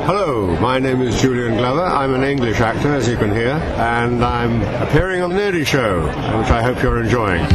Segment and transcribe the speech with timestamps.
[0.00, 1.84] Hello, my name is Julian Glover.
[1.84, 6.06] I'm an English actor, as you can hear, and I'm appearing on the Nerdy Show,
[6.06, 7.46] which I hope you're enjoying.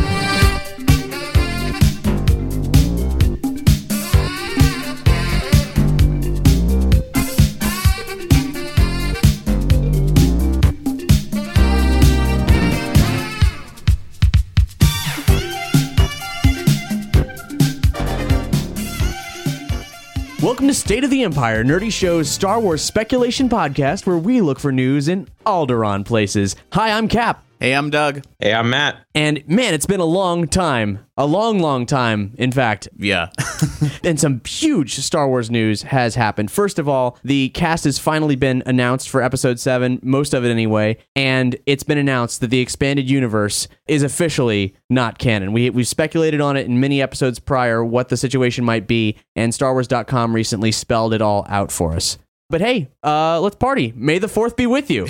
[20.67, 24.59] Welcome to State of the Empire, Nerdy Show's Star Wars speculation podcast, where we look
[24.59, 26.57] for news in Alderaan places.
[26.73, 27.46] Hi, I'm Cap.
[27.59, 28.23] Hey, I'm Doug.
[28.37, 28.97] Hey, I'm Matt.
[29.15, 30.99] And man, it's been a long time.
[31.17, 32.87] A long, long time, in fact.
[32.95, 33.29] Yeah.
[34.03, 36.51] and some huge Star Wars news has happened.
[36.51, 40.49] First of all, the cast has finally been announced for episode 7, most of it
[40.49, 45.51] anyway, and it's been announced that the expanded universe is officially not canon.
[45.51, 49.51] We we've speculated on it in many episodes prior what the situation might be, and
[49.51, 52.19] starwars.com recently spelled it all out for us.
[52.49, 53.91] But hey, uh, let's party.
[53.95, 55.03] May the 4th be with you.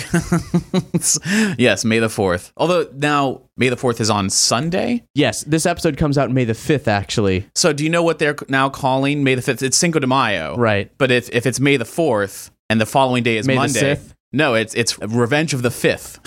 [1.56, 2.50] yes, May the 4th.
[2.56, 5.04] Although now May the 4th is on Sunday.
[5.14, 7.48] yes, this episode comes out May the 5th, actually.
[7.54, 9.62] So do you know what they're now calling May the 5th?
[9.62, 10.56] It's Cinco de Mayo.
[10.56, 10.90] Right.
[10.98, 14.00] But if, if it's May the 4th and the following day is May the Monday.
[14.32, 16.18] No, it's it's Revenge of the 5th.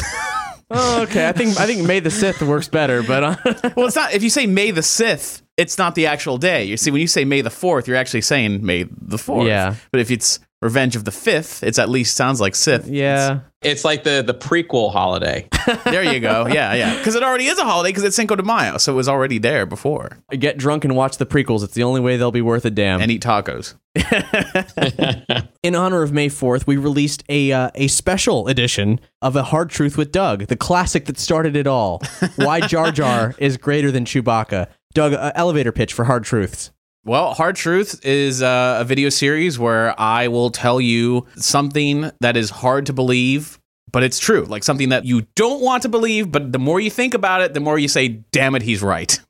[0.73, 1.27] Oh, okay.
[1.27, 3.35] I think I think May the 6th works better, but uh,
[3.75, 6.63] well, it's not if you say May the 6th, it's not the actual day.
[6.63, 9.47] You see when you say May the 4th, you're actually saying May the 4th.
[9.47, 9.75] Yeah.
[9.91, 12.87] But if it's Revenge of the 5th, it's at least sounds like Sith.
[12.87, 13.39] yeah.
[13.63, 15.47] It's like the the prequel holiday.
[15.85, 16.47] There you go.
[16.47, 16.97] Yeah, yeah.
[16.97, 19.37] Because it already is a holiday because it's Cinco de Mayo, so it was already
[19.37, 20.17] there before.
[20.31, 21.63] Get drunk and watch the prequels.
[21.63, 22.99] It's the only way they'll be worth a damn.
[22.99, 23.75] And eat tacos.
[25.63, 29.69] In honor of May 4th, we released a uh, a special edition of A Hard
[29.69, 32.01] Truth with Doug, the classic that started it all.
[32.37, 34.67] Why Jar Jar is greater than Chewbacca.
[34.95, 36.71] Doug, uh, elevator pitch for Hard Truths.
[37.03, 42.37] Well, Hard Truth is uh, a video series where I will tell you something that
[42.37, 43.59] is hard to believe,
[43.91, 44.43] but it's true.
[44.45, 47.55] Like something that you don't want to believe, but the more you think about it,
[47.55, 49.19] the more you say, damn it, he's right.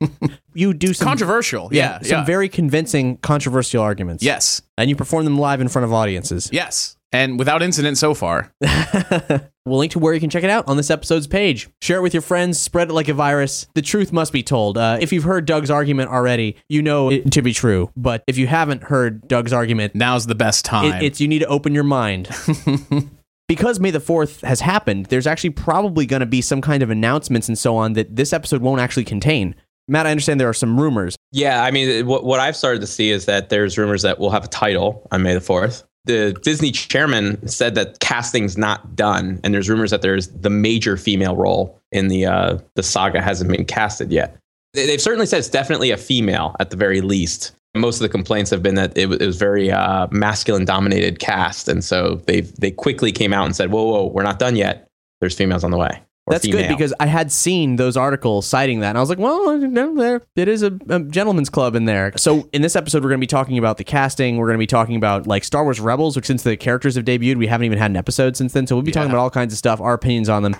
[0.54, 1.70] You do some Controversial.
[1.72, 2.00] Yeah.
[2.00, 2.24] some yeah.
[2.26, 4.22] very convincing controversial arguments.
[4.22, 4.60] Yes.
[4.76, 6.50] And you perform them live in front of audiences.
[6.52, 6.98] Yes.
[7.10, 8.52] And without incident so far.
[9.64, 11.68] We'll link to where you can check it out on this episode's page.
[11.80, 13.68] Share it with your friends, spread it like a virus.
[13.74, 14.76] The truth must be told.
[14.76, 17.90] Uh, if you've heard Doug's argument already, you know it to be true.
[17.96, 20.94] But if you haven't heard Doug's argument, Now's the best time.
[20.94, 22.28] it, it's you need to open your mind.
[23.48, 26.90] because May the 4th has happened, there's actually probably going to be some kind of
[26.90, 29.54] announcements and so on that this episode won't actually contain.
[29.86, 31.16] Matt, I understand there are some rumors.
[31.30, 34.30] Yeah, I mean, what, what I've started to see is that there's rumors that we'll
[34.30, 35.84] have a title on May the 4th.
[36.04, 40.96] The Disney chairman said that casting's not done, and there's rumors that there's the major
[40.96, 44.36] female role in the uh, the saga hasn't been casted yet.
[44.74, 47.52] They- They've certainly said it's definitely a female at the very least.
[47.76, 51.68] Most of the complaints have been that it, it was very uh, masculine dominated cast,
[51.68, 54.88] and so they they quickly came out and said, "Whoa, whoa, we're not done yet.
[55.20, 58.90] There's females on the way." That's good because I had seen those articles citing that,
[58.90, 62.12] and I was like, "Well, no, there it is a, a gentleman's club in there."
[62.16, 64.36] So in this episode, we're going to be talking about the casting.
[64.36, 67.04] We're going to be talking about like Star Wars Rebels, which since the characters have
[67.04, 68.66] debuted, we haven't even had an episode since then.
[68.66, 70.56] So we'll be talking about all kinds of stuff, our opinions on them.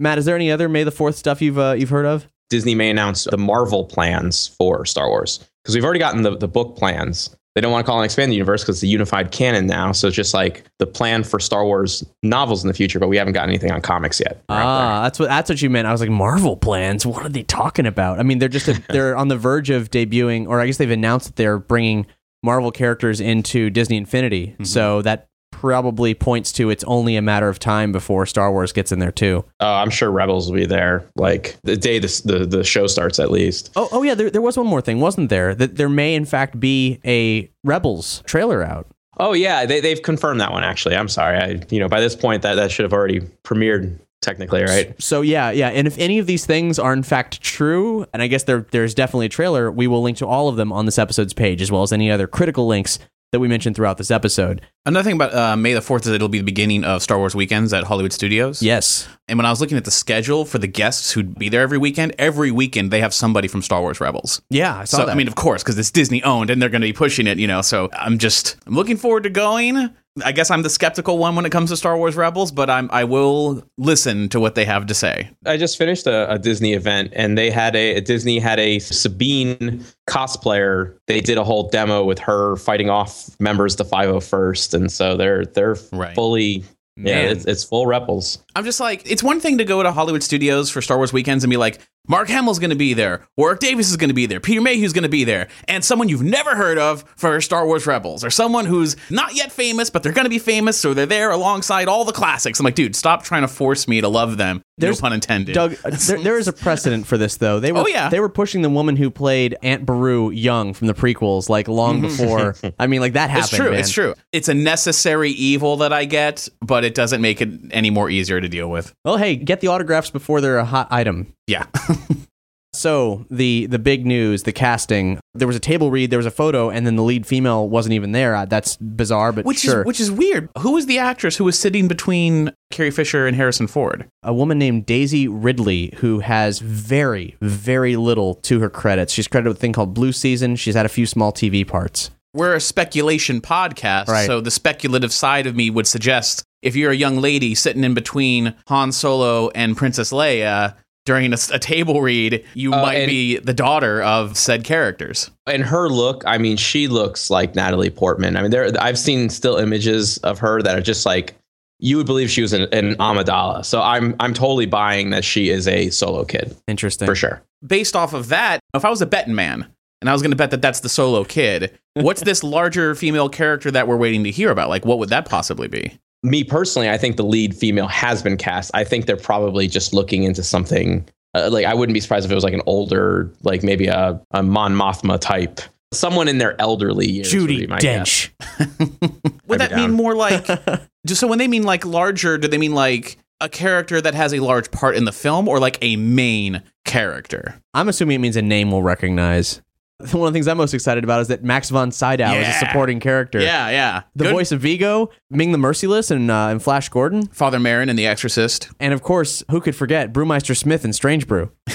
[0.00, 2.26] Matt, is there any other May the Fourth stuff you've uh, you've heard of?
[2.50, 6.48] Disney may announce the Marvel plans for Star Wars because we've already gotten the, the
[6.48, 7.34] book plans.
[7.54, 9.92] They don't want to call it an expanded universe because it's a unified canon now.
[9.92, 13.18] So it's just like the plan for Star Wars novels in the future, but we
[13.18, 14.42] haven't got anything on comics yet.
[14.48, 15.86] Ah, that's what that's what you meant.
[15.86, 17.04] I was like, Marvel plans.
[17.04, 18.18] What are they talking about?
[18.18, 20.90] I mean, they're just a, they're on the verge of debuting, or I guess they've
[20.90, 22.06] announced that they're bringing
[22.42, 24.56] Marvel characters into Disney Infinity.
[24.64, 25.28] So that
[25.62, 29.12] probably points to it's only a matter of time before Star Wars gets in there
[29.12, 29.44] too.
[29.60, 33.20] Uh, I'm sure Rebels will be there like the day this, the, the show starts
[33.20, 33.70] at least.
[33.76, 35.54] Oh, oh yeah, there, there was one more thing, wasn't there?
[35.54, 38.88] That there may in fact be a Rebels trailer out.
[39.18, 40.96] Oh yeah, they they've confirmed that one actually.
[40.96, 41.38] I'm sorry.
[41.38, 45.00] I you know by this point that that should have already premiered technically, right?
[45.00, 48.26] So yeah, yeah, and if any of these things are in fact true, and I
[48.26, 50.98] guess there there's definitely a trailer, we will link to all of them on this
[50.98, 52.98] episode's page, as well as any other critical links
[53.32, 54.60] that we mentioned throughout this episode.
[54.84, 57.34] Another thing about uh, May the 4th is it'll be the beginning of Star Wars
[57.34, 58.62] weekends at Hollywood Studios.
[58.62, 61.62] Yes, And when I was looking at the schedule for the guests who'd be there
[61.62, 64.42] every weekend, every weekend they have somebody from Star Wars Rebels.
[64.50, 65.12] yeah, I saw So, that.
[65.12, 67.38] I mean, of course, because it's Disney owned and they're going to be pushing it,
[67.38, 67.62] you know.
[67.62, 69.90] So I'm just I'm looking forward to going.
[70.22, 72.90] I guess I'm the skeptical one when it comes to Star Wars Rebels, but I'm
[72.92, 75.30] I will listen to what they have to say.
[75.46, 79.84] I just finished a, a Disney event and they had a Disney had a Sabine
[80.08, 80.96] cosplayer.
[81.06, 85.16] They did a whole demo with her fighting off members of the 501st, and so
[85.16, 86.14] they're they're Right.
[86.14, 86.64] fully
[86.96, 88.38] yeah, it's, it's full rebels.
[88.54, 91.42] I'm just like, it's one thing to go to Hollywood Studios for Star Wars weekends
[91.42, 94.26] and be like, Mark Hamill's going to be there, Warwick Davis is going to be
[94.26, 97.64] there, Peter Mayhew's going to be there, and someone you've never heard of for Star
[97.64, 100.94] Wars Rebels, or someone who's not yet famous, but they're going to be famous, so
[100.94, 102.58] they're there alongside all the classics.
[102.58, 104.62] I'm like, dude, stop trying to force me to love them.
[104.78, 105.54] There's- no pun intended.
[105.54, 107.60] Doug, there, there is a precedent for this, though.
[107.60, 108.08] They were, Oh, yeah.
[108.08, 112.02] they were pushing the woman who played Aunt Beru young from the prequels, like long
[112.02, 112.16] mm-hmm.
[112.56, 112.72] before.
[112.80, 113.44] I mean, like that happened.
[113.44, 113.70] it's true.
[113.70, 113.78] man.
[113.78, 114.14] It's true.
[114.32, 118.40] It's a necessary evil that I get, but it doesn't make it any more easier
[118.40, 118.92] to deal with.
[119.04, 121.32] Well, hey, get the autographs before they're a hot item.
[121.46, 121.66] Yeah.
[122.74, 125.20] So the the big news, the casting.
[125.34, 127.92] There was a table read, there was a photo, and then the lead female wasn't
[127.92, 128.34] even there.
[128.34, 129.80] Uh, That's bizarre, but which sure.
[129.82, 130.48] is which is weird.
[130.58, 134.08] Who was the actress who was sitting between Carrie Fisher and Harrison Ford?
[134.22, 139.12] a woman named Daisy Ridley who has very, very little to her credits.
[139.12, 140.56] She's credited with a thing called Blue Season.
[140.56, 142.10] She's had a few small TV parts.
[142.32, 144.26] We're a speculation podcast, Right.
[144.26, 147.92] so the speculative side of me would suggest if you're a young lady sitting in
[147.92, 153.38] between Han Solo and Princess Leia during a, a table read, you Uh, might be
[153.38, 155.30] the daughter of said characters.
[155.46, 158.36] And her look, I mean, she looks like Natalie Portman.
[158.36, 161.34] I mean, there I've seen still images of her that are just like
[161.80, 163.64] you would believe she was an, an Amidala.
[163.64, 167.06] So I'm I'm totally buying that she is a solo kid Interesting.
[167.06, 167.42] for sure.
[167.66, 169.66] Based off of that, if I was a betting man
[170.00, 173.28] and I was going to bet that that's the solo kid, what's this larger female
[173.28, 174.68] character that we're waiting to hear about?
[174.68, 175.98] Like, what would that possibly be?
[176.22, 178.70] Me personally, I think the lead female has been cast.
[178.74, 181.08] I think they're probably just looking into something.
[181.34, 184.20] Uh, like I wouldn't be surprised if it was like an older, like maybe a,
[184.32, 185.60] a Mon Mothma type,
[185.92, 187.30] someone in their elderly years.
[187.30, 188.28] Judy be my guess.
[188.38, 189.40] Dench.
[189.46, 190.46] Would that be mean more like
[191.06, 194.32] just so when they mean like larger, do they mean like a character that has
[194.32, 197.60] a large part in the film or like a main character?
[197.74, 199.60] I'm assuming it means a name we'll recognize.
[200.12, 202.52] One of the things I'm most excited about is that Max von Sydow is a
[202.52, 203.40] supporting character.
[203.40, 204.02] Yeah, yeah.
[204.16, 204.32] The Good.
[204.32, 207.26] voice of Vigo, Ming the Merciless, and, uh, and Flash Gordon.
[207.28, 208.70] Father Merrin and The Exorcist.
[208.80, 211.50] And of course, who could forget Brewmeister Smith and Strange Brew?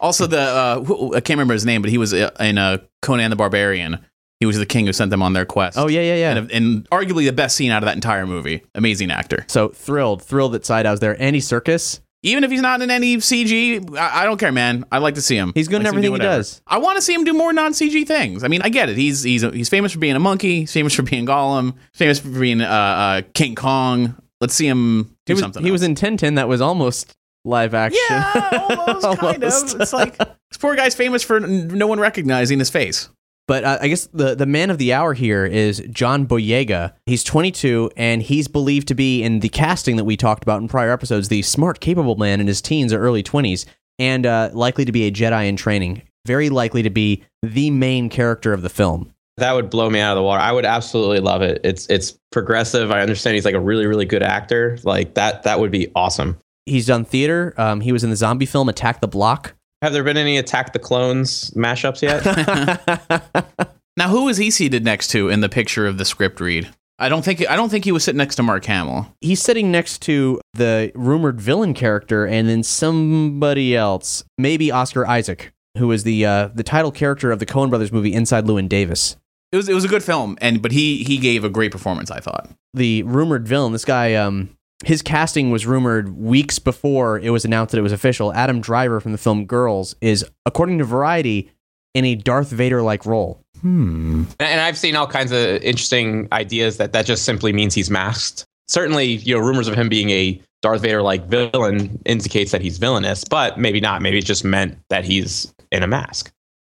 [0.00, 2.78] Also, the uh, who, I can't remember his name, but he was uh, in uh,
[3.00, 3.98] Conan the Barbarian.
[4.40, 5.78] He was the king who sent them on their quest.
[5.78, 6.36] Oh, yeah, yeah, yeah.
[6.36, 8.62] and, and arguably the best scene out of that entire movie.
[8.74, 9.44] Amazing actor.
[9.48, 11.20] So thrilled, thrilled that Sydow's there.
[11.22, 12.00] Andy Serkis.
[12.24, 14.84] Even if he's not in any CG, I, I don't care, man.
[14.92, 15.50] I like to see him.
[15.54, 16.62] He's good in like to see him everything do he does.
[16.66, 18.44] I want to see him do more non CG things.
[18.44, 18.96] I mean, I get it.
[18.96, 20.60] He's he's he's famous for being a monkey.
[20.60, 21.74] He's famous for being Gollum.
[21.94, 24.14] Famous for being uh, uh, King Kong.
[24.40, 25.64] Let's see him do He was, something.
[25.64, 27.12] he was in Tintin that was almost
[27.44, 28.00] live action.
[28.08, 29.52] yeah, almost, kind of.
[29.80, 33.08] It's like this poor guy's famous for n- no one recognizing his face.
[33.52, 36.94] But uh, I guess the, the man of the hour here is John Boyega.
[37.04, 40.68] He's 22, and he's believed to be in the casting that we talked about in
[40.68, 43.66] prior episodes, the smart, capable man in his teens or early 20s,
[43.98, 46.00] and uh, likely to be a Jedi in training.
[46.26, 49.12] Very likely to be the main character of the film.
[49.36, 50.40] That would blow me out of the water.
[50.40, 51.60] I would absolutely love it.
[51.62, 52.90] It's it's progressive.
[52.90, 54.78] I understand he's like a really really good actor.
[54.82, 56.38] Like that that would be awesome.
[56.64, 57.52] He's done theater.
[57.58, 59.54] Um, he was in the zombie film Attack the Block.
[59.82, 63.68] Have there been any Attack the Clones mashups yet?
[63.96, 66.70] Now, who is he seated next to in the picture of the script read?
[66.98, 69.14] I don't think I don't think he was sitting next to Mark Hamill.
[69.20, 75.52] He's sitting next to the rumored villain character, and then somebody else, maybe Oscar Isaac,
[75.76, 79.16] who is the uh, the title character of the Coen Brothers movie Inside Llewyn Davis.
[79.50, 82.10] It was it was a good film, and but he he gave a great performance.
[82.10, 82.48] I thought.
[82.72, 83.72] the rumored villain.
[83.72, 87.92] This guy, um, his casting was rumored weeks before it was announced that it was
[87.92, 88.32] official.
[88.32, 91.50] Adam Driver from the film Girls is, according to Variety,
[91.94, 93.40] in a Darth Vader like role.
[93.60, 94.24] Hmm.
[94.40, 98.44] and I've seen all kinds of interesting ideas that that just simply means he's masked.
[98.66, 102.78] Certainly, you know, rumors of him being a Darth Vader like villain indicates that he's
[102.78, 104.02] villainous, but maybe not.
[104.02, 106.32] Maybe it just meant that he's in a mask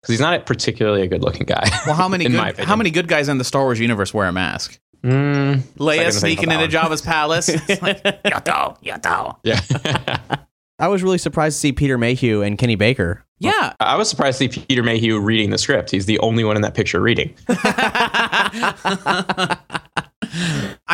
[0.03, 1.63] because he's not particularly a good looking guy.
[1.87, 4.33] Well, how many good, how many good guys in the Star Wars universe wear a
[4.33, 4.81] mask?
[5.05, 6.91] Mm, Leia sneaking into that one.
[6.91, 7.49] Jabba's palace.
[7.69, 9.37] It's like, yato, yato.
[9.45, 9.61] yeah.
[10.79, 13.25] I was really surprised to see Peter Mayhew and Kenny Baker.
[13.39, 15.91] Yeah, I was surprised to see Peter Mayhew reading the script.
[15.91, 17.35] He's the only one in that picture reading.
[17.49, 19.59] I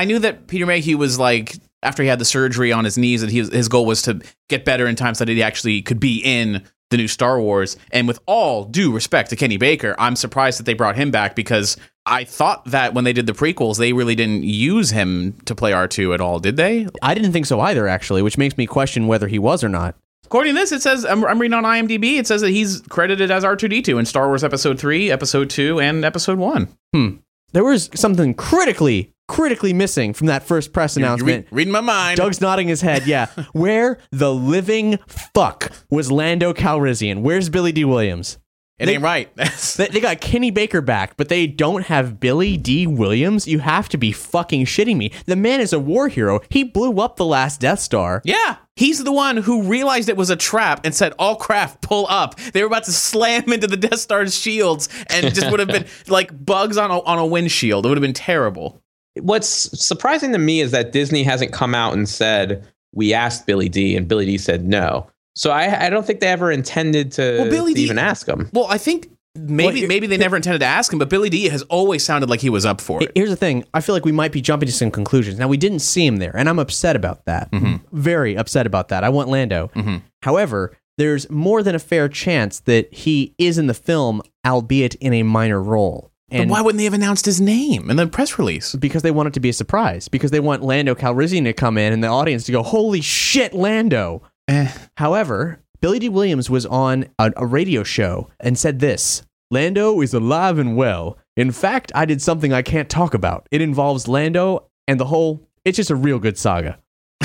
[0.07, 3.31] knew that Peter Mayhew was like after he had the surgery on his knees that
[3.31, 6.21] he, his goal was to get better in time so that he actually could be
[6.25, 7.77] in the new Star Wars.
[7.91, 11.35] And with all due respect to Kenny Baker, I'm surprised that they brought him back
[11.35, 11.77] because
[12.07, 15.73] I thought that when they did the prequels, they really didn't use him to play
[15.73, 16.89] R2 at all, did they?
[17.03, 19.95] I didn't think so either, actually, which makes me question whether he was or not.
[20.25, 22.19] According to this, it says I'm, I'm reading on IMDb.
[22.19, 26.05] It says that he's credited as R2D2 in Star Wars Episode Three, Episode Two, and
[26.05, 26.69] Episode One.
[26.95, 27.17] Hmm.
[27.53, 31.47] There was something critically, critically missing from that first press You're announcement.
[31.51, 32.17] re- reading my mind.
[32.17, 33.07] Doug's nodding his head.
[33.07, 33.27] Yeah.
[33.53, 37.21] Where the living fuck was Lando Calrissian?
[37.23, 38.39] Where's Billy Dee Williams?
[38.79, 39.29] it they- ain't right.
[39.77, 43.47] They, they got Kenny Baker back, but they don't have Billy Dee Williams?
[43.47, 45.13] You have to be fucking shitting me.
[45.27, 46.41] The man is a war hero.
[46.49, 48.23] He blew up the last Death Star.
[48.25, 52.07] yeah, he's the one who realized it was a trap and said, "All craft, pull
[52.09, 55.69] up." They were about to slam into the Death Star's shields, and just would have
[55.69, 57.85] been like bugs on a, on a windshield.
[57.85, 58.83] It would have been terrible.
[59.21, 59.49] What's
[59.83, 63.97] surprising to me is that Disney hasn't come out and said we asked Billy Dee,
[63.97, 65.07] and Billy Dee said no.
[65.37, 68.27] So I, I don't think they ever intended to, Well, Billy to D- even ask
[68.27, 68.51] him.
[68.53, 71.49] Well, I think maybe you're- maybe they never intended to ask him, but Billy Dee
[71.49, 73.13] has always sounded like he was up for it.
[73.15, 73.65] Here's the thing.
[73.73, 75.39] I feel like we might be jumping to some conclusions.
[75.39, 77.51] Now, we didn't see him there, and I'm upset about that.
[77.53, 77.77] Mm-hmm.
[77.97, 79.05] Very upset about that.
[79.05, 79.71] I want Lando.
[79.77, 79.97] Mm-hmm.
[80.23, 85.13] However, there's more than a fair chance that he is in the film, albeit in
[85.13, 86.11] a minor role.
[86.31, 88.75] But why wouldn't they have announced his name in the press release?
[88.75, 90.09] because they want it to be a surprise.
[90.09, 93.55] Because they want Lando Calrissian to come in and the audience to go, "Holy shit,
[93.55, 94.71] Lando!" Eh.
[94.99, 100.13] However, Billy Dee Williams was on a, a radio show and said this: "Lando is
[100.13, 101.17] alive and well.
[101.37, 103.47] In fact, I did something I can't talk about.
[103.51, 105.41] It involves Lando and the whole.
[105.65, 106.79] It's just a real good saga."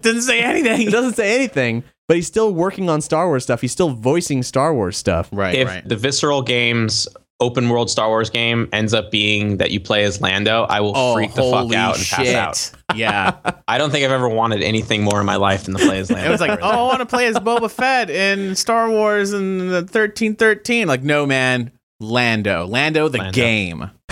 [0.00, 0.90] Doesn't say He anything.
[0.90, 3.60] doesn't say anything, but he's still working on Star Wars stuff.
[3.60, 5.28] He's still voicing Star Wars stuff.
[5.32, 5.88] Right, if right.
[5.88, 7.08] the Visceral Games
[7.40, 10.92] open world Star Wars game ends up being that you play as Lando, I will
[10.96, 12.34] Oh, freak the fuck out and shit.
[12.34, 12.96] pass out.
[12.96, 13.36] Yeah.
[13.68, 16.10] I don't think I've ever wanted anything more in my life than to play as
[16.10, 16.28] Lando.
[16.28, 19.60] It was like, oh, I want to play as Boba Fett in Star Wars and
[19.60, 20.88] the 1313.
[20.88, 21.70] Like, no, man.
[22.00, 22.66] Lando.
[22.66, 23.32] Lando, the Lando.
[23.32, 23.90] game.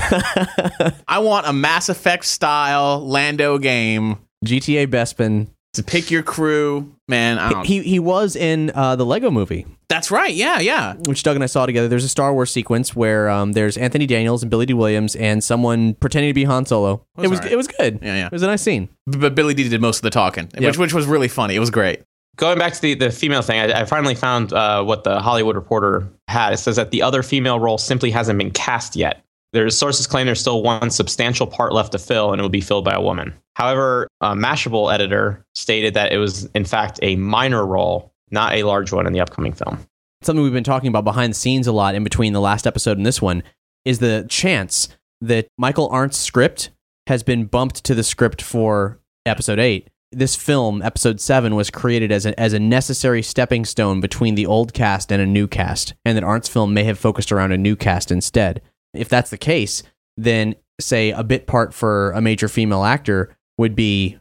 [1.09, 5.49] I want a Mass Effect style Lando game GTA Bespin.
[5.77, 6.93] To pick your crew.
[7.09, 9.67] Man, I don't He he was in uh, the Lego Movie.
[9.89, 10.35] That's right.
[10.35, 10.95] Yeah, yeah.
[11.07, 11.87] which Doug and I saw together.
[11.89, 15.43] There's a Star Wars sequence where um, there's Anthony Daniels and Billy Dee Williams and
[15.45, 17.05] someone pretending to be Han Solo.
[17.17, 17.53] was It was alright.
[17.53, 18.01] it was good.
[18.03, 18.27] Yeah, yeah.
[18.27, 18.89] It was a nice scene.
[19.09, 20.63] B- But Billy Dee did most of the talking, Yep.
[20.65, 21.55] which which was really funny.
[21.55, 22.03] It was great.
[22.37, 25.55] Going back to the, the female thing, I, I finally found uh, what the Hollywood
[25.57, 26.53] Reporter had.
[26.53, 29.23] It says that the other female role simply hasn't been cast yet.
[29.53, 32.61] There's sources claim there's still one substantial part left to fill, and it will be
[32.61, 33.33] filled by a woman.
[33.57, 38.65] However, a Mashable editor stated that it was in fact a minor role, not a
[38.65, 39.79] large one in the upcoming film.
[40.23, 42.99] Something we've been talking about behind the scenes a lot in between the last episode
[42.99, 43.43] and this one
[43.87, 44.89] is the chance
[45.23, 46.69] that Michael Arndt's script
[47.07, 49.89] has been bumped to the script for episode eight.
[50.13, 54.45] This film, episode seven, was created as a, as a necessary stepping stone between the
[54.45, 57.59] old cast and a new cast, and that Arndt's film may have focused around a
[57.59, 58.61] new cast instead.
[58.93, 59.83] If that's the case,
[60.19, 64.19] then say a bit part for a major female actor would be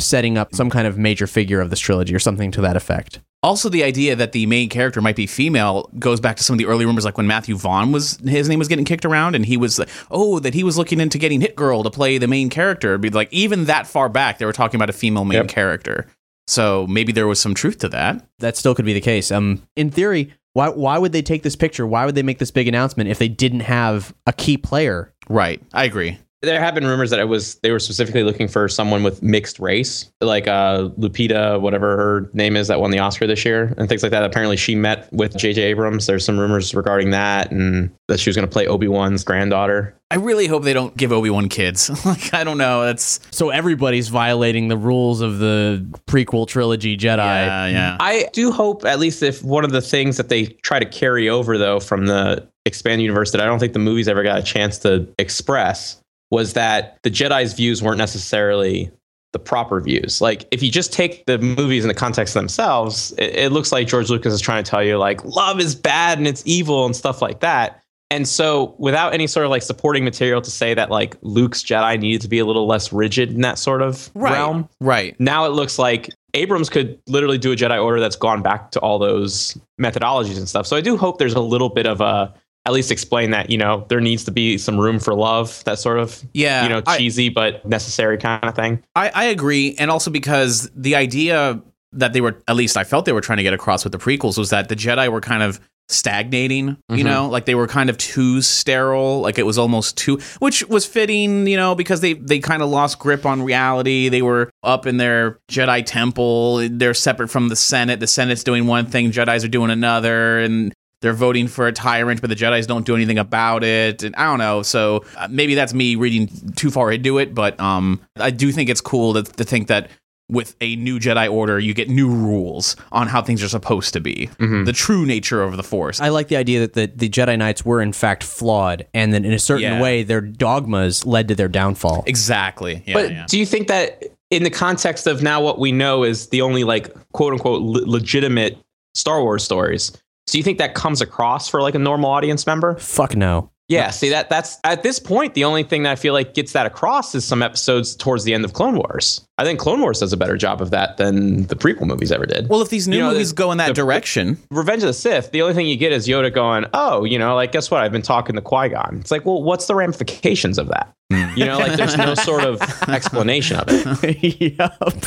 [0.00, 3.20] setting up some kind of major figure of this trilogy or something to that effect.
[3.42, 6.58] Also, the idea that the main character might be female goes back to some of
[6.58, 9.46] the early rumors, like when Matthew Vaughn was his name was getting kicked around, and
[9.46, 12.26] he was like, oh, that he was looking into getting Hit Girl to play the
[12.26, 12.90] main character.
[12.90, 15.48] It'd Be like even that far back, they were talking about a female main Yep.
[15.48, 16.06] character.
[16.48, 18.24] So maybe there was some truth to that.
[18.40, 19.30] that still could be the case.
[19.30, 21.86] Um, in theory, why why would they take this picture?
[21.86, 25.12] Why would they make this big announcement if they didn't have a key player?
[25.28, 26.18] Right, I agree.
[26.40, 29.58] There have been rumors that it was they were specifically looking for someone with mixed
[29.58, 33.88] race, like uh, Lupita, whatever her name is, that won the Oscar this year, and
[33.88, 34.22] things like that.
[34.22, 35.60] Apparently, she met with J.J.
[35.62, 36.06] Abrams.
[36.06, 39.96] There's some rumors regarding that, and that she was going to play Obi Wan's granddaughter.
[40.10, 41.90] I really hope they don't give Obi Wan kids.
[42.06, 42.84] like I don't know.
[42.84, 47.18] That's So everybody's violating the rules of the prequel trilogy Jedi.
[47.18, 47.96] yeah, yeah.
[47.98, 51.28] I do hope, at least, if one of the things that they try to carry
[51.28, 54.42] over, though, from the expanded universe that I don't think the movies ever got a
[54.42, 56.00] chance to express
[56.30, 58.90] was that the Jedi's views weren't necessarily
[59.32, 60.20] the proper views.
[60.20, 63.72] Like, if you just take the movies in the context of themselves, it, it looks
[63.72, 66.86] like George Lucas is trying to tell you, like, love is bad and it's evil
[66.86, 67.82] and stuff like that.
[68.10, 72.00] And so, without any sort of like supporting material to say that like Luke's Jedi
[72.00, 75.14] needed to be a little less rigid in that sort of right, realm, right.
[75.20, 78.80] now it looks like Abrams could literally do a Jedi Order that's gone back to
[78.80, 80.66] all those methodologies and stuff.
[80.66, 82.32] So I do hope there's a little bit of a
[82.68, 85.78] at least explain that you know there needs to be some room for love, that
[85.78, 88.82] sort of Yeah, you know I- cheesy but necessary kind of thing.
[88.94, 93.06] I, I agree, and also because the idea that they were, at least I felt
[93.06, 95.42] they were trying to get across with the prequels, was that the Jedi were kind
[95.42, 95.58] of
[95.88, 97.06] stagnating, you mm-hmm.
[97.06, 100.84] know, like they were kind of too sterile, like it was almost too which was
[100.84, 104.10] fitting, you know, because they they kind of lost grip on reality.
[104.10, 108.00] They were up in their Jedi temple, they're separate from the Senate.
[108.00, 112.20] The Senate's doing one thing, Jedi's are doing another and they're voting for a tyrant,
[112.20, 114.02] but the Jedi's don't do anything about it.
[114.02, 114.62] And I don't know.
[114.62, 118.68] So uh, maybe that's me reading too far into it, but um, I do think
[118.68, 119.90] it's cool to, to think that
[120.30, 124.00] with a new Jedi Order, you get new rules on how things are supposed to
[124.00, 124.28] be.
[124.38, 126.00] The true nature of the Force.
[126.02, 129.24] I like the idea that the, the Jedi Knights were in fact flawed, and then
[129.24, 129.80] in a certain Yeah.
[129.80, 132.04] way, their dogmas led to their downfall.
[132.06, 132.82] exactly.
[132.86, 133.24] Yeah, but yeah.
[133.26, 136.62] do you think that in the context of now what we know is the only
[136.62, 138.58] like quote unquote le- legitimate
[138.94, 139.92] Star Wars stories,
[140.30, 142.76] do you think that comes across for like a normal audience member?
[142.76, 143.50] Fuck no.
[143.70, 146.52] Yeah, see that that's at this point the only thing that I feel like gets
[146.52, 149.20] that across is some episodes towards the end of Clone Wars.
[149.36, 152.24] I think Clone Wars does a better job of that than the prequel movies ever
[152.24, 152.48] did.
[152.48, 154.86] well, if these new You know, movies the- go in that the- direction, Revenge of
[154.86, 157.70] the Sith, the only thing you get is Yoda going, "Oh, you know, like guess
[157.70, 157.82] what?
[157.82, 160.90] I've been talking to Qui Gon." It's like, well, what's the ramifications of that?
[161.12, 161.36] Hmm.
[161.36, 164.56] You know, like there's no sort of explanation of it.
[164.58, 165.04] yup.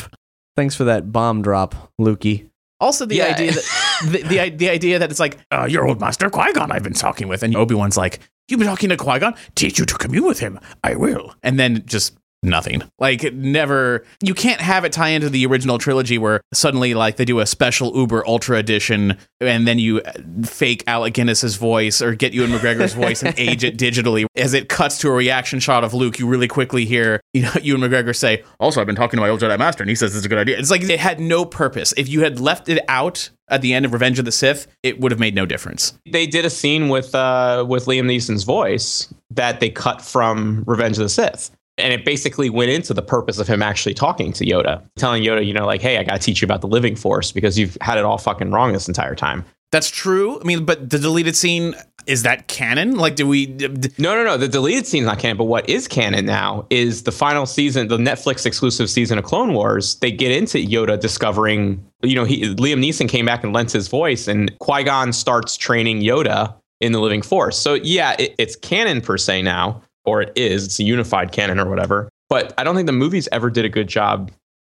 [0.56, 2.48] Thanks for that bomb drop, Lukey.
[2.82, 3.32] Also, the Yeah.
[3.34, 3.64] idea that
[4.12, 6.92] the, the the idea that it's like uh, your old master Qui Gon I've been
[7.06, 9.34] talking with, and Obi Wan's like, "You've been talking to Qui Gon?
[9.54, 10.58] Teach you to commune with him.
[10.82, 12.82] I will." And then just nothing.
[12.98, 14.04] Like never.
[14.22, 17.46] You can't have it tie into the original trilogy where suddenly like they do a
[17.46, 20.12] special Uber Ultra edition, and then you uh,
[20.44, 24.26] fake Alec Guinness's voice or get Ewan McGregor's voice and age it digitally.
[24.36, 27.52] As it cuts to a reaction shot of Luke, you really quickly hear you know
[27.62, 30.16] Ewan McGregor say, "Also, I've been talking to my old Jedi master, and he says
[30.16, 31.92] it's a good idea." It's like it had no purpose.
[31.96, 35.00] If you had left it out at the end of Revenge of the Sith, it
[35.00, 35.98] would have made no difference.
[36.10, 40.98] They did a scene with uh, with Liam Neeson's voice that they cut from Revenge
[40.98, 41.50] of the Sith.
[41.78, 45.44] And it basically went into the purpose of him actually talking to Yoda, telling Yoda,
[45.44, 47.78] you know, like, hey, I got to teach you about the living force because you've
[47.80, 49.44] had it all fucking wrong this entire time.
[49.70, 50.38] That's true.
[50.38, 51.74] I mean, but the deleted scene
[52.06, 52.96] is that canon?
[52.96, 53.46] Like, do we?
[53.46, 54.36] d- No, no, no.
[54.36, 57.96] The deleted scene's not canon, but what is canon now is the final season, the
[57.96, 59.94] Netflix exclusive season of Clone Wars.
[59.96, 63.88] They get into Yoda discovering, you know, he, Liam Neeson came back and lent his
[63.88, 67.56] voice, and Qui Gon starts training Yoda in the Living Force.
[67.56, 70.66] So yeah, it, it's canon per se now, or it is.
[70.66, 72.08] It's a unified canon or whatever.
[72.28, 74.30] But I don't think the movies ever did a good job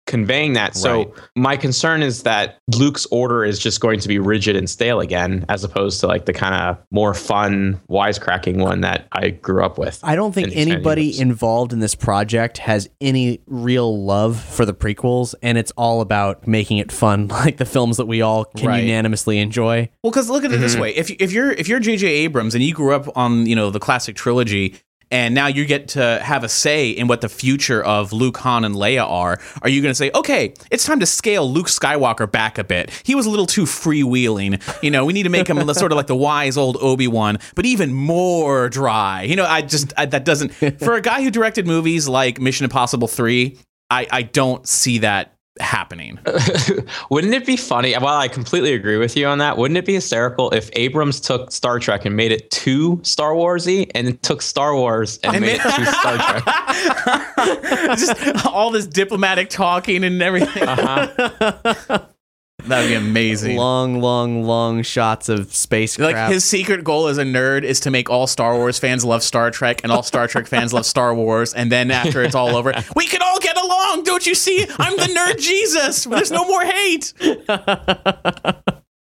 [0.09, 0.75] conveying that.
[0.75, 1.09] So Right.
[1.37, 5.45] my concern is that Luke's order is just going to be rigid and stale again,
[5.51, 9.79] as opposed to like the kind of more fun, wisecracking one that I grew up
[9.79, 10.01] with.
[10.03, 14.41] I don't think in the expanded anybody involved in this project has any real love
[14.41, 18.23] for the prequels, and it's all about making it fun, like the films that we
[18.23, 18.85] all can Right.
[18.85, 19.91] unanimously enjoy.
[20.03, 20.83] Well, because look at it this mm-hmm.
[20.83, 22.07] way: if if you're if you're J.J.
[22.07, 24.75] Abrams and you grew up on you know the classic trilogy.
[25.11, 28.65] And now you get to have a say in what the future of Luke, Han,
[28.65, 29.41] and Leia are.
[29.63, 32.91] Are you going to say, okay, it's time to scale Luke Skywalker back a bit?
[33.05, 34.63] He was a little too freewheeling.
[34.83, 37.39] You know, we need to make him sort of like the wise old Obi Wan,
[37.55, 39.23] but even more dry.
[39.23, 42.65] You know, I just I, that doesn't for a guy who directed movies like Mission
[42.65, 43.59] Impossible Three.
[43.91, 46.19] I I don't see that happening.
[47.11, 47.95] wouldn't it be funny?
[47.95, 51.53] While I completely agree with you on that, wouldn't it be hysterical if Abrams took
[51.53, 55.75] Star Trek and made it too Star Warsy, and took Star Wars and made it
[55.75, 57.99] too Star Trek?
[57.99, 60.63] just all this diplomatic talking and everything.
[60.63, 61.99] Uh-huh.
[62.65, 63.57] That'd be amazing.
[63.57, 66.15] Long, long, long shots of spacecraft.
[66.15, 69.23] like his secret goal as a nerd is to make all Star Wars fans love
[69.23, 71.55] Star Trek and all Star Trek fans love Star Wars.
[71.55, 74.03] And then after it's all over, we can all get along.
[74.03, 74.67] Don't you see?
[74.79, 76.05] I'm the nerd Jesus.
[76.05, 77.15] There's no more hate.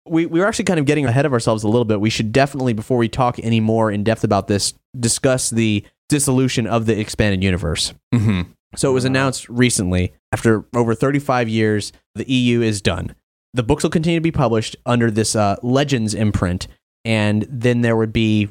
[0.06, 2.00] we, we were actually kind of getting ahead of ourselves a little bit.
[2.00, 6.66] We should definitely, before we talk any more in depth about this, discuss the dissolution
[6.66, 7.94] of the expanded universe.
[8.14, 8.52] Mm-hmm.
[8.76, 13.14] So it was announced recently, after over 35 years, the EU is done.
[13.54, 16.68] The books will continue to be published under this uh, Legends imprint,
[17.04, 18.48] and then there would be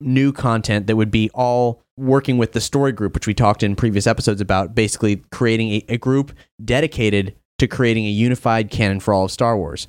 [0.00, 3.74] new content that would be all working with the story group, which we talked in
[3.74, 6.32] previous episodes about, basically creating a, a group
[6.64, 9.86] dedicated to creating a unified canon for all of Star Wars.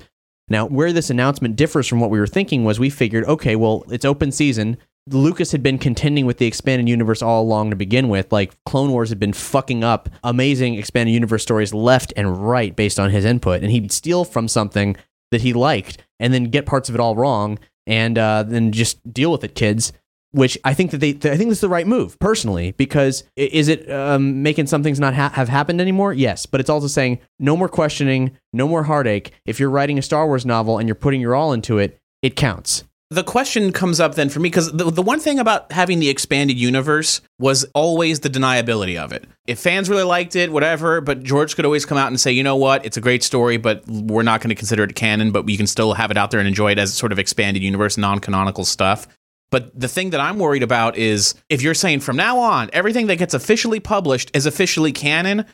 [0.48, 3.84] Now, where this announcement differs from what we were thinking was we figured, okay, well,
[3.88, 4.76] it's open season.
[5.08, 8.32] Lucas had been contending with the expanded universe all along to begin with.
[8.32, 13.00] Like, Clone Wars had been fucking up amazing expanded universe stories left and right based
[13.00, 13.62] on his input.
[13.62, 14.96] And he'd steal from something
[15.30, 19.12] that he liked and then get parts of it all wrong and uh, then just
[19.12, 19.92] deal with it, kids.
[20.32, 23.90] Which I think that they, I think that's the right move personally because is it
[23.90, 26.12] um, making some things not ha- have happened anymore?
[26.12, 29.32] Yes, but it's also saying no more questioning, no more heartache.
[29.44, 32.36] If you're writing a Star Wars novel and you're putting your all into it, it
[32.36, 32.84] counts.
[33.12, 36.08] The question comes up then for me because the, the one thing about having the
[36.08, 39.24] expanded universe was always the deniability of it.
[39.48, 42.44] If fans really liked it, whatever, but George could always come out and say, you
[42.44, 45.44] know what, it's a great story, but we're not going to consider it canon, but
[45.44, 47.98] we can still have it out there and enjoy it as sort of expanded universe,
[47.98, 49.08] non canonical stuff.
[49.50, 53.08] But the thing that I'm worried about is if you're saying from now on, everything
[53.08, 55.46] that gets officially published is officially canon,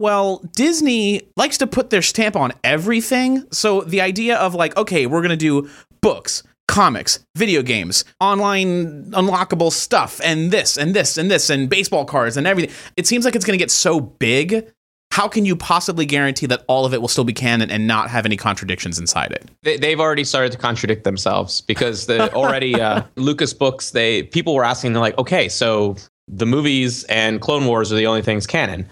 [0.00, 3.44] well, Disney likes to put their stamp on everything.
[3.52, 6.42] So the idea of like, okay, we're going to do books,
[6.74, 12.36] comics, video games, online unlockable stuff, and this and this and this, and baseball cards
[12.36, 12.74] and everything.
[12.96, 14.68] It seems like it's going to get so big.
[15.12, 18.10] How can you possibly guarantee that all of it will still be canon and not
[18.10, 19.48] have any contradictions inside it?
[19.62, 23.92] They, they've already started to contradict themselves because the already uh, Lucas books.
[23.92, 25.94] They people were asking, they're like, okay, so
[26.26, 28.90] the movies and Clone Wars are the only things canon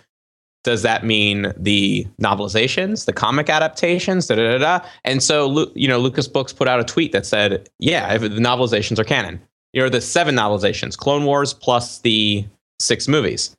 [0.65, 4.87] does that mean the novelizations, the comic adaptations, da da da da?
[5.05, 8.99] And so, you know, Lucas Books put out a tweet that said, yeah, the novelizations
[8.99, 9.41] are canon.
[9.73, 12.45] You know, the seven novelizations, Clone Wars plus the
[12.79, 13.57] six movies.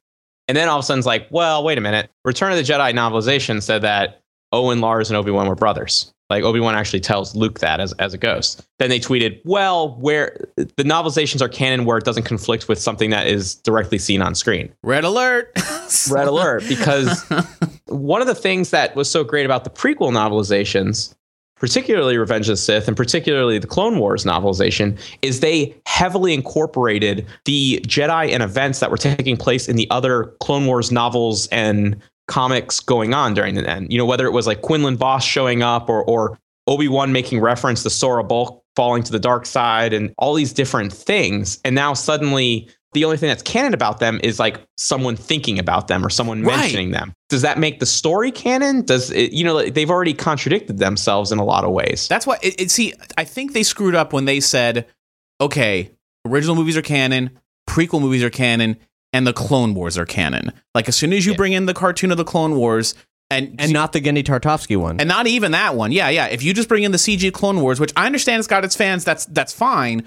[0.48, 2.10] And then all of a sudden it's like, well, wait a minute.
[2.26, 6.14] Return of the Jedi novelization said that Owen, Lars, and Obi Wan were brothers.
[6.34, 8.66] Like Obi Wan actually tells Luke that as, as a ghost.
[8.80, 13.12] Then they tweeted, well, where the novelizations are canon where it doesn't conflict with something
[13.12, 14.74] that is directly seen on screen.
[14.82, 15.52] Red alert.
[16.10, 16.64] Red alert.
[16.68, 17.24] Because
[17.86, 21.14] one of the things that was so great about the prequel novelizations,
[21.56, 27.28] particularly Revenge of the Sith and particularly the Clone Wars novelization, is they heavily incorporated
[27.46, 32.02] the Jedi and events that were taking place in the other Clone Wars novels and
[32.28, 33.92] comics going on during the end.
[33.92, 37.42] You know, whether it was like Quinlan Vos showing up or or Obi Wan making
[37.42, 41.60] reference to Sora Bulq falling to the dark side and all these different things.
[41.64, 45.88] And now suddenly the only thing that's canon about them is like someone thinking about
[45.88, 46.58] them or someone right.
[46.58, 47.14] mentioning them.
[47.30, 48.84] Does that make the story canon?
[48.84, 52.08] Does it, you know, they've already contradicted themselves in a lot of ways.
[52.08, 54.88] That's why it, it, see, I think they screwed up when they said,
[55.42, 55.92] okay,
[56.26, 57.32] original movies are canon,
[57.68, 58.78] prequel movies are canon,
[59.14, 60.52] and the Clone Wars are canon.
[60.76, 61.38] Like as soon as you yeah.
[61.38, 62.96] bring in the cartoon of the Clone Wars,
[63.32, 65.92] and and not the Genndy Tartakovsky one, and not even that one.
[65.92, 66.28] Yeah, yeah.
[66.28, 68.76] If you just bring in the CG Clone Wars, which I understand it's got its
[68.76, 70.04] fans, that's that's fine.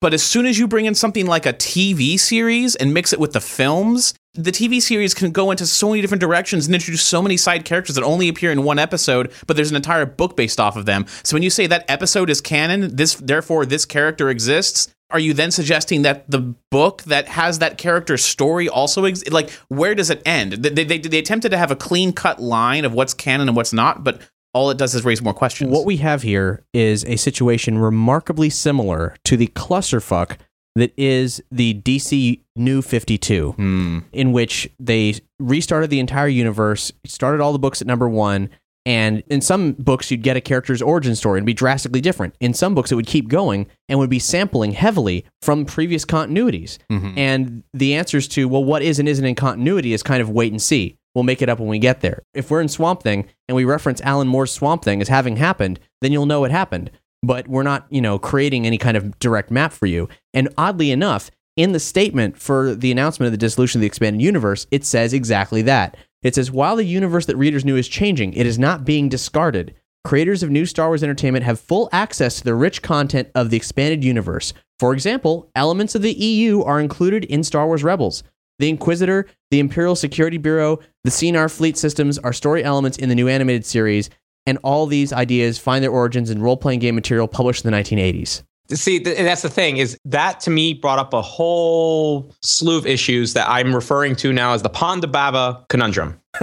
[0.00, 3.18] But as soon as you bring in something like a TV series and mix it
[3.18, 7.02] with the films, the TV series can go into so many different directions and introduce
[7.02, 10.36] so many side characters that only appear in one episode, but there's an entire book
[10.36, 11.06] based off of them.
[11.22, 15.34] So when you say that episode is canon, this therefore this character exists, are you
[15.34, 19.32] then suggesting that the book that has that character's story also exists?
[19.32, 20.54] Like, where does it end?
[20.54, 23.72] They, they, they attempted to have a clean cut line of what's canon and what's
[23.72, 24.20] not, but
[24.54, 25.70] all it does is raise more questions.
[25.70, 30.38] What we have here is a situation remarkably similar to the clusterfuck
[30.76, 34.04] that is the DC New 52, mm.
[34.12, 38.50] in which they restarted the entire universe, started all the books at number one,
[38.86, 42.34] and in some books, you'd get a character's origin story and be drastically different.
[42.40, 46.78] In some books, it would keep going and would be sampling heavily from previous continuities.
[46.90, 47.18] Mm-hmm.
[47.18, 50.52] And the answers to, well, what is and isn't in continuity is kind of wait
[50.52, 50.98] and see.
[51.14, 52.22] We'll make it up when we get there.
[52.34, 55.78] If we're in Swamp Thing and we reference Alan Moore's Swamp Thing as having happened,
[56.00, 56.90] then you'll know it happened.
[57.22, 60.08] But we're not, you know, creating any kind of direct map for you.
[60.34, 64.20] And oddly enough, in the statement for the announcement of the dissolution of the expanded
[64.20, 65.96] universe, it says exactly that.
[66.24, 69.74] It says, while the universe that readers knew is changing, it is not being discarded.
[70.04, 73.56] Creators of new Star Wars entertainment have full access to the rich content of the
[73.56, 74.52] expanded universe.
[74.78, 78.22] For example, elements of the EU are included in Star Wars Rebels.
[78.58, 83.14] The Inquisitor, the Imperial Security Bureau, the Sienar fleet systems are story elements in the
[83.14, 84.10] new animated series,
[84.46, 87.76] and all these ideas find their origins in role playing game material published in the
[87.76, 88.42] 1980s.
[88.70, 92.86] See, th- that's the thing is that to me brought up a whole slew of
[92.86, 96.18] issues that I'm referring to now as the Ponda Baba conundrum.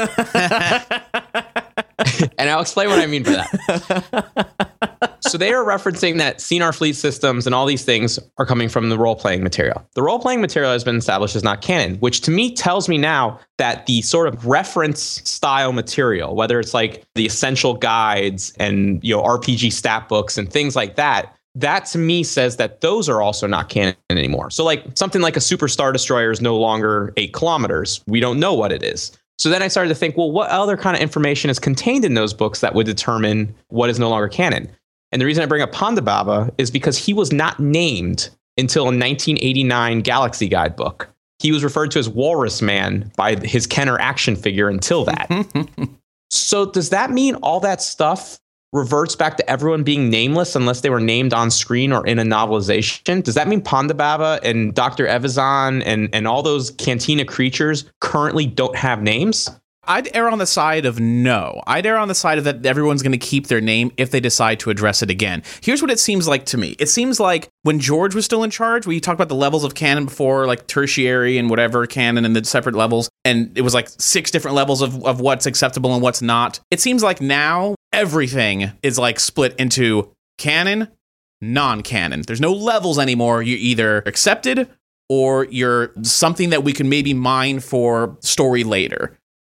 [2.37, 5.17] and I'll explain what I mean by that.
[5.21, 8.89] so they are referencing that Sienar fleet systems and all these things are coming from
[8.89, 9.83] the role playing material.
[9.95, 12.99] The role playing material has been established as not canon, which to me tells me
[12.99, 19.03] now that the sort of reference style material, whether it's like the essential guides and
[19.03, 23.09] you know RPG stat books and things like that, that to me says that those
[23.09, 24.49] are also not canon anymore.
[24.49, 28.01] So, like something like a super star destroyer is no longer eight kilometers.
[28.07, 29.11] We don't know what it is.
[29.41, 32.13] So then I started to think, well, what other kind of information is contained in
[32.13, 34.69] those books that would determine what is no longer canon?
[35.11, 38.83] And the reason I bring up Ponda Baba is because he was not named until
[38.83, 41.09] a 1989 Galaxy Guide book.
[41.39, 45.27] He was referred to as Walrus Man by his Kenner action figure until that.
[46.29, 48.39] so does that mean all that stuff
[48.73, 52.23] reverts back to everyone being nameless unless they were named on screen or in a
[52.23, 53.23] novelization?
[53.23, 55.05] Does that mean Ponda Baba and Dr.
[55.05, 59.49] Evazan and, and all those Cantina creatures currently don't have names?
[59.83, 61.61] I'd err on the side of no.
[61.65, 64.19] I'd err on the side of that everyone's going to keep their name if they
[64.19, 65.41] decide to address it again.
[65.61, 66.75] Here's what it seems like to me.
[66.77, 69.73] It seems like when George was still in charge, we talked about the levels of
[69.73, 73.89] canon before, like tertiary and whatever canon and the separate levels, and it was like
[73.89, 76.59] six different levels of, of what's acceptable and what's not.
[76.69, 80.87] It seems like now everything is like split into canon,
[81.41, 82.23] non canon.
[82.23, 83.41] There's no levels anymore.
[83.41, 84.69] You're either accepted
[85.09, 89.17] or you're something that we can maybe mine for story later.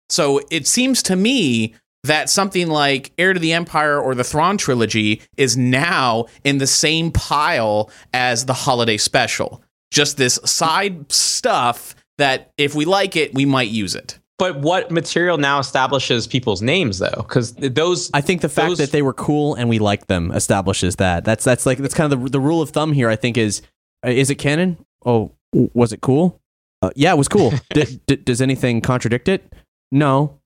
[0.10, 4.58] So it seems to me that something like Heir to the Empire or the Thrawn
[4.58, 9.64] trilogy is now in the same pile as the holiday special.
[9.92, 14.20] Just this side stuff that if we like it, we might use it.
[14.44, 17.16] But what material now establishes people's names though?
[17.26, 20.32] Because those I think the fact those- that they were cool and we liked them
[20.32, 21.24] establishes that.
[21.24, 23.10] That's that's like that's kind of the, the rule of thumb here.
[23.10, 23.62] I think is
[24.06, 24.78] uh, is it canon?
[25.06, 26.42] Oh, was it cool?
[26.82, 27.54] Uh, yeah, it was cool.
[27.74, 29.54] d- d- does anything contradict it?
[29.94, 30.40] No.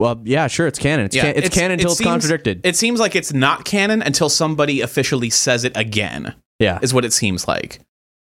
[0.00, 1.06] Well, yeah, sure, it's canon.
[1.06, 2.60] It's, can- it's, canon until it it's seems- contradicted.
[2.64, 6.34] It seems like it's not canon until somebody officially says it again.
[6.58, 7.80] yeah, is what it seems like.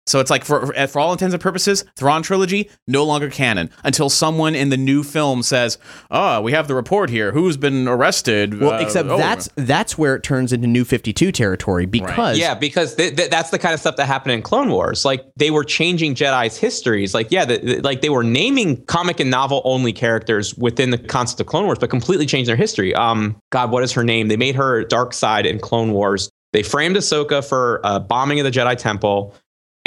[0.07, 4.09] So it's like for for all intents and purposes, Thrawn trilogy no longer canon until
[4.09, 5.77] someone in the new film says,
[6.09, 7.31] "Oh, we have the report here.
[7.31, 11.13] Who's been arrested?" Well, Uh, except oh." that's that's where it turns into New Fifty
[11.13, 14.41] Two territory because Yeah, because th- th- that's the kind of stuff that happened in
[14.41, 15.03] Clone Wars.
[15.05, 17.13] Like they were changing Jedi's histories.
[17.13, 20.97] Like yeah, the, the- like they were naming comic and novel only characters within the
[20.97, 22.95] concept of Clone Wars, but completely changed their history.
[22.95, 24.29] Um, God, what is her name?
[24.29, 26.29] They made her dark side in Clone Wars.
[26.53, 29.35] They framed Ahsoka for uh, bombing of the Jedi Temple,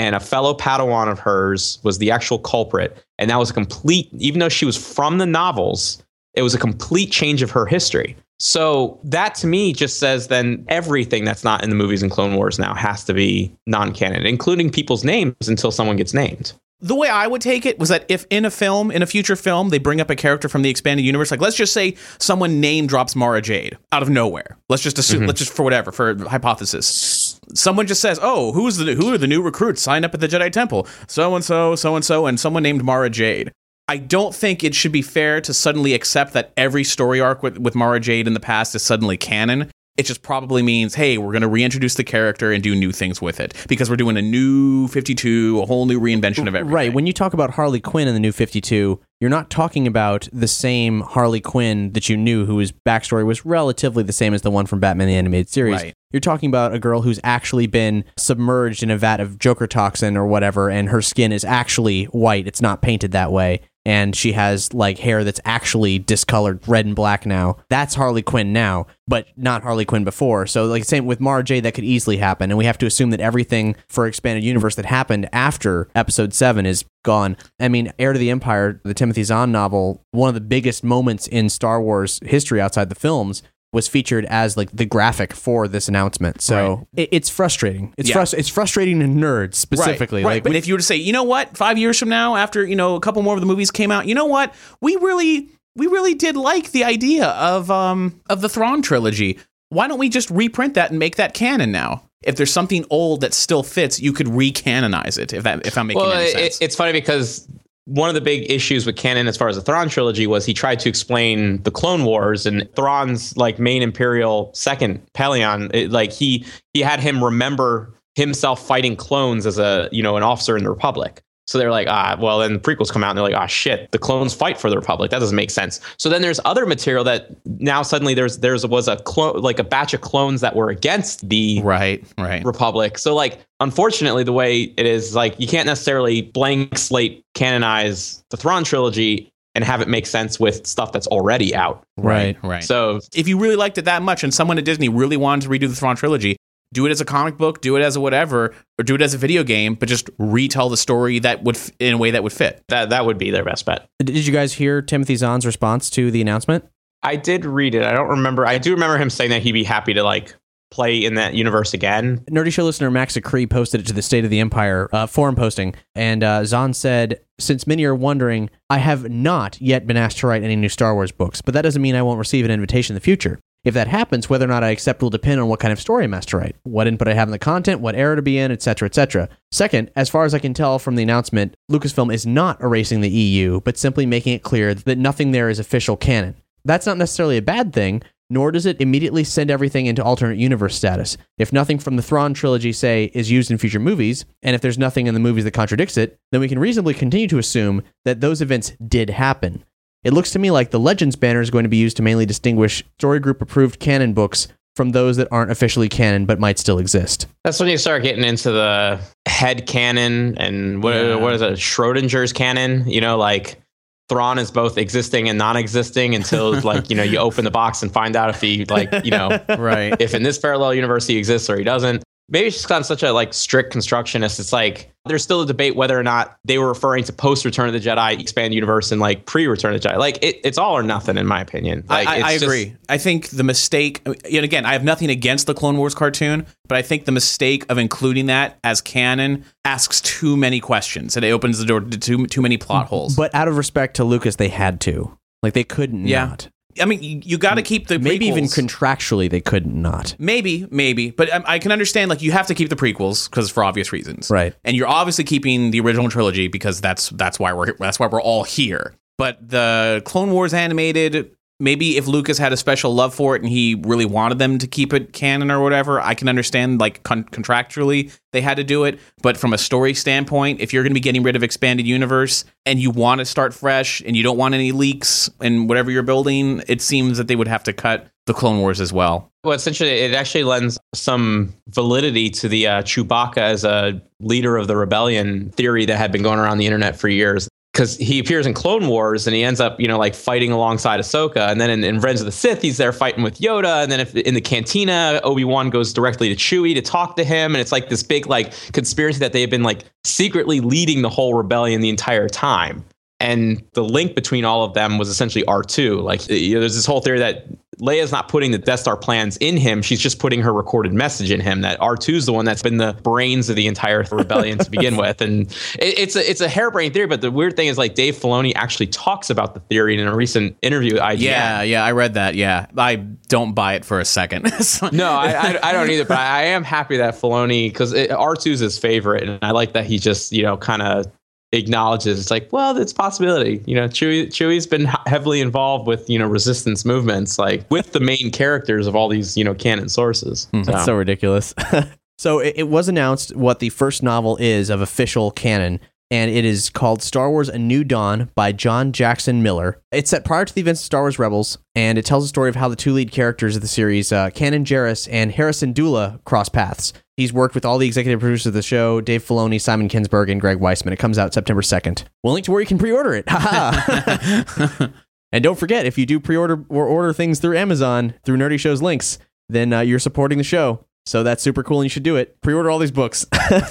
[0.00, 2.96] and a fellow Padawan of hers was the actual culprit.
[3.18, 6.58] And that was a complete, even though she was from the novels, it was a
[6.58, 8.16] complete change of her history.
[8.38, 12.36] So that to me just says then everything that's not in the movies and Clone
[12.36, 16.54] Wars now has to be non-canon, including people's names until someone gets named.
[16.80, 19.36] the way I would take it was that if in a film, in a future
[19.36, 22.60] film, they bring up a character from the expanded universe, like let's just say someone
[22.60, 24.56] name drops Mara Jade out of nowhere.
[24.68, 25.28] Let's just assume, mm-hmm.
[25.28, 27.29] let's just for whatever, for hypothesis.
[27.54, 30.28] Someone just says, "Oh, who's the who are the new recruits signed up at the
[30.28, 30.86] Jedi Temple?
[31.06, 33.52] So and so, so and so, and someone named Mara Jade."
[33.88, 37.58] I don't think it should be fair to suddenly accept that every story arc with,
[37.58, 39.68] with Mara Jade in the past is suddenly canon.
[40.00, 43.20] It just probably means, hey, we're going to reintroduce the character and do new things
[43.20, 46.72] with it because we're doing a new 52, a whole new reinvention of everything.
[46.72, 46.92] Right.
[46.92, 50.48] When you talk about Harley Quinn in the new 52, you're not talking about the
[50.48, 54.64] same Harley Quinn that you knew whose backstory was relatively the same as the one
[54.64, 55.82] from Batman the Animated Series.
[55.82, 55.94] Right.
[56.10, 60.16] You're talking about a girl who's actually been submerged in a vat of Joker toxin
[60.16, 62.46] or whatever, and her skin is actually white.
[62.46, 63.60] It's not painted that way.
[63.86, 67.56] And she has like hair that's actually discolored red and black now.
[67.70, 70.46] That's Harley Quinn now, but not Harley Quinn before.
[70.46, 72.50] So, like, same with Mara Jade, that could easily happen.
[72.50, 76.66] And we have to assume that everything for Expanded Universe that happened after Episode 7
[76.66, 77.36] is gone.
[77.58, 81.26] I mean, Heir to the Empire, the Timothy Zahn novel, one of the biggest moments
[81.26, 85.86] in Star Wars history outside the films was featured as like the graphic for this
[85.88, 86.40] announcement.
[86.42, 87.94] So it, it's frustrating.
[87.96, 88.16] It's Yeah.
[88.16, 90.22] frus- it's frustrating to nerds specifically.
[90.24, 90.34] Right, right.
[90.36, 92.36] Like but we- if you were to say, you know what, five years from now,
[92.36, 94.96] after you know a couple more of the movies came out, you know what, we
[94.96, 99.38] really, we really did like the idea of um of the Thrawn trilogy.
[99.68, 102.02] Why don't we just reprint that and make that canon now?
[102.24, 105.32] If there's something old that still fits, you could recanonize it.
[105.32, 106.58] If that, if I'm making Well, any it, sense.
[106.60, 107.46] it's funny because
[107.86, 110.54] one of the big issues with canon as far as the Thrawn trilogy was he
[110.54, 115.90] tried to explain the Clone Wars and Thrawn's like main Imperial second Pellaeon.
[115.90, 120.56] Like he he had him remember himself fighting clones as a you know an officer
[120.56, 121.22] in the Republic.
[121.50, 123.90] So they're like, ah, well, then the prequels come out and they're like, ah, shit,
[123.90, 125.10] the clones fight for the Republic.
[125.10, 125.80] That doesn't make sense.
[125.96, 129.64] So then there's other material that now suddenly there's there's was a clone like a
[129.64, 132.44] batch of clones that were against the right, right.
[132.44, 132.98] Republic.
[132.98, 138.36] So like unfortunately the way it is like you can't necessarily blank slate canonize the
[138.36, 141.82] Thrawn trilogy and have it make sense with stuff that's already out.
[141.96, 142.38] right.
[142.44, 142.62] Right.
[142.62, 145.48] So if you really liked it that much and someone at Disney really wanted to
[145.48, 146.36] redo the Thrawn trilogy,
[146.72, 149.14] do it as a comic book, do it as a whatever, or do it as
[149.14, 152.22] a video game, but just retell the story that would f- in a way that
[152.22, 152.62] would fit.
[152.68, 153.88] that that would be their best bet.
[153.98, 156.64] Did you guys hear Timothy Zahn's response to the announcement?
[157.02, 157.82] I did read it.
[157.82, 158.46] I don't remember.
[158.46, 160.34] I do remember him saying that he'd be happy to like
[160.70, 162.18] play in that universe again.
[162.30, 165.34] Nerdy Show listener Max Acree posted it to the State of the Empire uh, forum
[165.34, 170.18] posting, and uh, Zahn said, "Since many are wondering, I have not yet been asked
[170.18, 172.50] to write any new Star Wars books, but that doesn't mean I won't receive an
[172.52, 173.40] invitation in the future.
[173.62, 176.04] If that happens, whether or not I accept will depend on what kind of story
[176.04, 178.38] I'm asked to write, what input I have in the content, what era to be
[178.38, 179.28] in, etc., etc.
[179.52, 183.10] Second, as far as I can tell from the announcement, Lucasfilm is not erasing the
[183.10, 186.36] EU, but simply making it clear that nothing there is official canon.
[186.64, 190.76] That's not necessarily a bad thing." Nor does it immediately send everything into alternate universe
[190.76, 191.16] status.
[191.36, 194.78] If nothing from the Thrawn trilogy, say, is used in future movies, and if there's
[194.78, 198.20] nothing in the movies that contradicts it, then we can reasonably continue to assume that
[198.20, 199.64] those events did happen.
[200.02, 202.24] It looks to me like the Legends banner is going to be used to mainly
[202.26, 206.78] distinguish story group approved canon books from those that aren't officially canon but might still
[206.78, 207.26] exist.
[207.44, 211.16] That's when you start getting into the head canon and what, Yeah.
[211.16, 212.88] what is it, Schrodinger's canon?
[212.88, 213.60] You know, like
[214.08, 217.92] Thrawn is both existing and non-existing until like you know you open the box and
[217.92, 219.94] find out if he like you know Right.
[220.00, 222.02] if in this parallel universe he exists or he doesn't.
[222.30, 224.38] Maybe it's just gotten such a like strict constructionist.
[224.38, 227.66] It's like there's still a debate whether or not they were referring to post Return
[227.66, 229.96] of the Jedi expand universe and like pre Return of the Jedi.
[229.98, 231.84] Like it, it's all or nothing in my opinion.
[231.88, 232.76] Like, I, I, it's I just- agree.
[232.88, 236.78] I think the mistake, and again, I have nothing against the Clone Wars cartoon, but
[236.78, 241.30] I think the mistake of including that as canon asks too many questions and it
[241.30, 243.16] opens the door to too, too many plot holes.
[243.16, 245.16] But out of respect to Lucas, they had to.
[245.42, 246.26] Like they couldn't Yeah.
[246.26, 246.48] not.
[246.80, 249.80] I mean, you, you got to keep the Maybe even contractually they couldn't.
[250.18, 253.50] Maybe, maybe, but um, I can understand like you have to keep the prequels because
[253.50, 254.54] for obvious reasons, Right.
[254.64, 258.22] And you're obviously keeping the original trilogy because that's that's why we're that's why we're
[258.22, 258.94] all here.
[259.18, 263.48] But the Clone Wars animated, maybe if Lucas had a special love for it and
[263.50, 267.24] he really wanted them to keep it canon or whatever, I can understand like con-
[267.24, 268.98] contractually they had to do it.
[269.22, 272.44] But from a story standpoint, if you're going to be getting rid of expanded universe
[272.64, 276.02] and you want to start fresh and you don't want any leaks in whatever you're
[276.02, 279.30] building, it seems that they would have to cut the Clone Wars as well.
[279.42, 284.68] Well, essentially, it actually lends some validity to the uh, Chewbacca as a leader of
[284.68, 287.48] the rebellion theory that had been going around the internet for years.
[287.72, 290.98] Because he appears in Clone Wars and he ends up, you know, like fighting alongside
[290.98, 291.48] Ahsoka.
[291.48, 293.82] And then in, in of the Sith, he's there fighting with Yoda.
[293.82, 297.24] And then if, in the cantina, Obi Wan goes directly to Chewie to talk to
[297.24, 297.54] him.
[297.54, 301.08] And it's like this big, like, conspiracy that they have been, like, secretly leading the
[301.08, 302.84] whole rebellion the entire time.
[303.20, 306.02] And the link between all of them was essentially R2.
[306.02, 307.46] Like, you know, there's this whole theory that
[307.80, 309.82] Leia's not putting the Death Star plans in him.
[309.82, 311.62] She's just putting her recorded message in him.
[311.62, 314.96] That R2 is the one that's been the brains of the entire rebellion to begin
[314.96, 315.20] with.
[315.20, 317.06] And it, it's a it's a harebrained theory.
[317.06, 320.14] But the weird thing is, like Dave Filoni actually talks about the theory in a
[320.14, 320.98] recent interview.
[320.98, 321.20] IGN.
[321.20, 322.34] Yeah, yeah, I read that.
[322.34, 324.50] Yeah, I don't buy it for a second.
[324.92, 326.04] No, I, I, I don't either.
[326.04, 329.72] But I, I am happy that Filoni because R2 is his favorite, and I like
[329.72, 331.06] that he just you know kind of
[331.52, 333.62] acknowledges it's like well it's a possibility.
[333.66, 338.00] You know chewie chewie's been heavily involved with you know resistance movements like with the
[338.00, 340.48] main characters of all these you know canon sources.
[340.52, 340.62] Hmm.
[340.62, 341.54] That's so ridiculous.
[342.18, 346.44] so it, it was announced what the first novel is of official canon, and it
[346.44, 349.80] is called Star Wars: A New Dawn by John Jackson Miller.
[349.92, 352.48] It's set prior to the events of Star Wars Rebels, and it tells the story
[352.48, 356.22] of how the two lead characters of the series, uh, Kanan Jarrus and Hera Syndulla,
[356.24, 356.92] cross paths.
[357.16, 360.40] He's worked with all the executive producers of the show, Dave Filoni, Simon Kinberg, and
[360.40, 360.92] Greg Weisman.
[360.92, 362.04] It comes out September 2nd.
[362.22, 363.26] We'll link to where you can pre-order it.
[365.32, 368.82] And don't forget, if you do pre-order or order things through Amazon, through Nerdy Show's
[368.82, 369.18] links,
[369.48, 370.86] then uh, you're supporting the show.
[371.06, 372.40] So that's super cool and you should do it.
[372.40, 373.26] Pre-order all these books.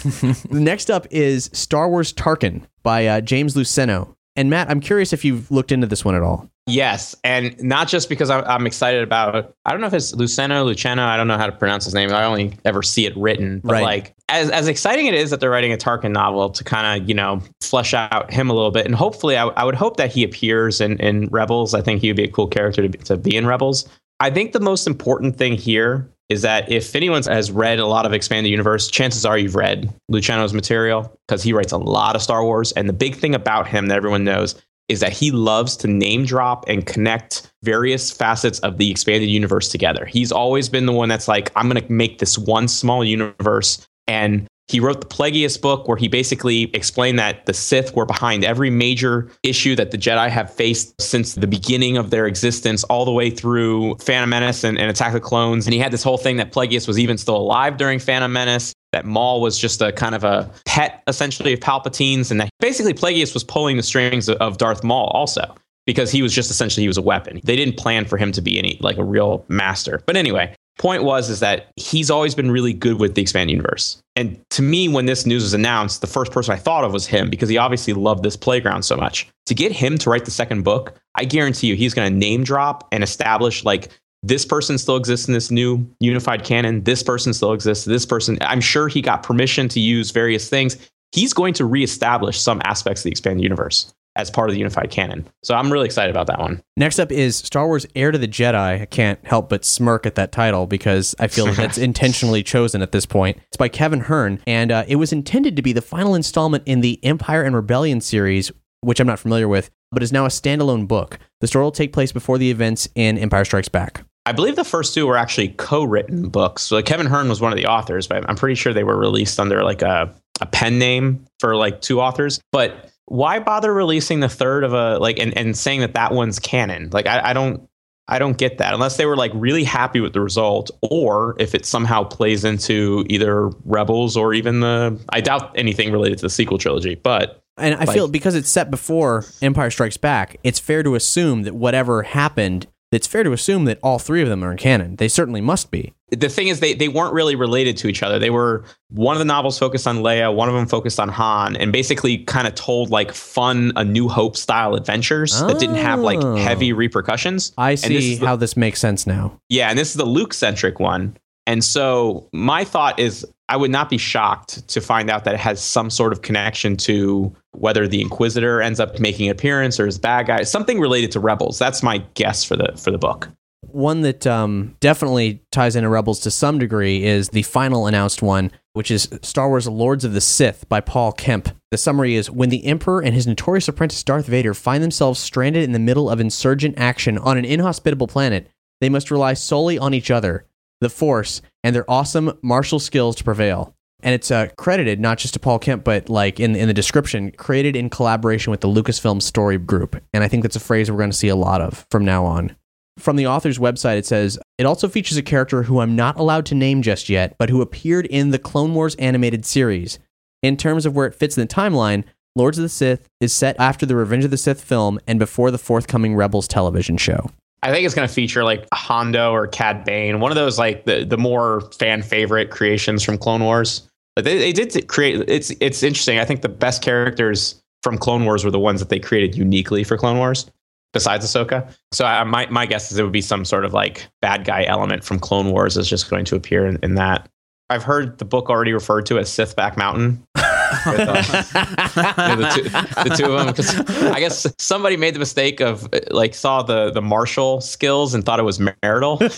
[0.51, 4.15] Next up is Star Wars Tarkin by uh, James Luceno.
[4.35, 6.49] And Matt, I'm curious if you've looked into this one at all.
[6.67, 10.63] yes and not just because I'm, I'm excited about i don't know if it's luceno
[10.63, 13.59] luceno i don't know how to pronounce his name i only ever see it written
[13.63, 13.81] but Right.
[13.83, 17.09] like as, as exciting it is that they're writing a tarkin novel to kind of
[17.09, 20.11] you know flesh out him a little bit and hopefully i, I would hope that
[20.11, 22.99] he appears in, in rebels i think he would be a cool character to be,
[22.99, 23.89] to be in rebels
[24.19, 28.05] i think the most important thing here is that if anyone has read a lot
[28.05, 32.21] of expanded universe chances are you've read Luciano's material because he writes a lot of
[32.21, 34.55] star wars and the big thing about him that everyone knows
[34.89, 39.69] is that he loves to name drop and connect various facets of the expanded universe
[39.69, 40.05] together.
[40.05, 43.87] He's always been the one that's like, I'm going to make this one small universe.
[44.07, 48.45] And he wrote the Plagueis book where he basically explained that the Sith were behind
[48.45, 53.03] every major issue that the Jedi have faced since the beginning of their existence, all
[53.03, 55.65] the way through Phantom Menace and, and Attack of the Clones.
[55.65, 58.73] And he had this whole thing that Plagueis was even still alive during Phantom Menace
[58.91, 62.93] that Maul was just a kind of a pet essentially of Palpatine's, and that basically
[62.93, 65.55] Plagueis was pulling the strings of- Darth Maul also
[65.85, 67.39] because he was just essentially he was a weapon.
[67.43, 70.01] They didn't plan for him to be any like a real master.
[70.05, 74.01] But anyway, point was is that he's always been really good with the expanded universe.
[74.15, 77.05] And to me, when this news was announced, the first person I thought of was
[77.05, 79.27] him because he obviously loved this playground so much.
[79.45, 82.43] To get him to write the second book, I guarantee you he's going to name
[82.43, 83.89] drop and establish like
[84.23, 86.83] this person still exists in this new unified canon.
[86.83, 87.85] This person still exists.
[87.85, 90.77] This person, I'm sure he got permission to use various things.
[91.11, 94.91] He's going to reestablish some aspects of the expanded universe as part of the unified
[94.91, 95.27] canon.
[95.43, 96.61] So I'm really excited about that one.
[96.75, 98.81] Next up is Star Wars Heir to the Jedi.
[98.81, 102.91] I can't help but smirk at that title because I feel that's intentionally chosen at
[102.91, 103.37] this point.
[103.47, 106.81] It's by Kevin Hearne, and uh, it was intended to be the final installment in
[106.81, 110.87] the Empire and Rebellion series, which I'm not familiar with, but is now a standalone
[110.87, 111.19] book.
[111.41, 114.03] The story will take place before the events in Empire Strikes Back.
[114.25, 116.61] I believe the first two were actually co-written books.
[116.63, 119.39] So Kevin Hearne was one of the authors, but I'm pretty sure they were released
[119.39, 122.39] under like a, a pen name for like two authors.
[122.51, 126.39] But why bother releasing the third of a like and, and saying that that one's
[126.39, 126.89] canon?
[126.93, 127.67] Like I, I don't
[128.07, 131.53] I don't get that unless they were like really happy with the result, or if
[131.53, 134.99] it somehow plays into either Rebels or even the.
[135.09, 138.49] I doubt anything related to the sequel trilogy, but And I Like- feel because it's
[138.49, 143.31] set before Empire Strikes Back, it's fair to assume that whatever happened, it's fair to
[143.33, 144.95] assume that all three of them are in canon.
[144.95, 145.93] They certainly must be.
[146.11, 148.17] the thing is they they weren't really related to each other.
[148.17, 151.55] They were one of the novels focused on Leia, one of them focused on Han,
[151.55, 155.99] and basically kind of told like fun A New Hope style adventures that didn't have
[155.99, 156.35] like Oh.
[156.35, 157.53] heavy repercussions.
[157.59, 159.39] I And this see the- how this makes sense now.
[159.49, 161.15] Yeah, and this is the Luke centric one.
[161.45, 165.39] And so my thought is I would not be shocked to find out that it
[165.39, 169.87] has some sort of connection to whether the Inquisitor ends up making an appearance or
[169.87, 171.57] is bad guy, something related to Rebels.
[171.57, 173.27] That's my guess for the for the book.
[173.61, 178.51] One that um, definitely ties into Rebels to some degree is the final announced one,
[178.73, 181.49] which is Star Wars Lords of the Sith by Paul Kemp.
[181.71, 185.63] The summary is When the Emperor and his notorious apprentice Darth Vader find themselves stranded
[185.63, 188.47] in the middle of insurgent action on an inhospitable planet,
[188.79, 190.45] they must rely solely on each other,
[190.81, 193.75] the Force, and their awesome martial skills to prevail.
[194.01, 197.31] And it's uh, credited not just to Paul Kemp, but like in, in the description,
[197.31, 200.01] created in collaboration with the Lucasfilm Story Group.
[200.13, 202.23] And I think that's a phrase we're going to see a lot of from now
[202.25, 202.55] on.
[202.97, 206.45] From the author's website, it says it also features a character who I'm not allowed
[206.47, 209.99] to name just yet, but who appeared in the Clone Wars animated series.
[210.41, 212.03] In terms of where it fits in the timeline,
[212.35, 215.51] Lords of the Sith is set after the Revenge of the Sith film and before
[215.51, 217.31] the forthcoming Rebels television show.
[217.61, 220.85] I think it's going to feature like Hondo or Cad Bane, one of those like
[220.85, 223.89] the, the more fan favorite creations from Clone Wars.
[224.15, 226.19] But they, they did create it's it's interesting.
[226.19, 229.83] I think the best characters from Clone Wars were the ones that they created uniquely
[229.83, 230.49] for Clone Wars,
[230.93, 231.73] besides Ahsoka.
[231.91, 234.63] So I, my my guess is it would be some sort of like bad guy
[234.65, 237.29] element from Clone Wars is just going to appear in, in that.
[237.69, 240.23] I've heard the book already referred to as Sith Back Mountain.
[240.85, 242.63] With, yeah, the, two,
[243.09, 243.75] the two of them because
[244.11, 248.23] I guess somebody made the mistake of uh, like saw the the martial skills and
[248.25, 249.17] thought it was marital.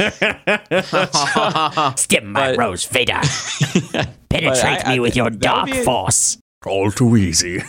[1.97, 3.21] Stim my But- rose, Vader.
[4.29, 6.37] Penetrate I- I- me with your dark be a- force.
[6.65, 7.61] All too easy.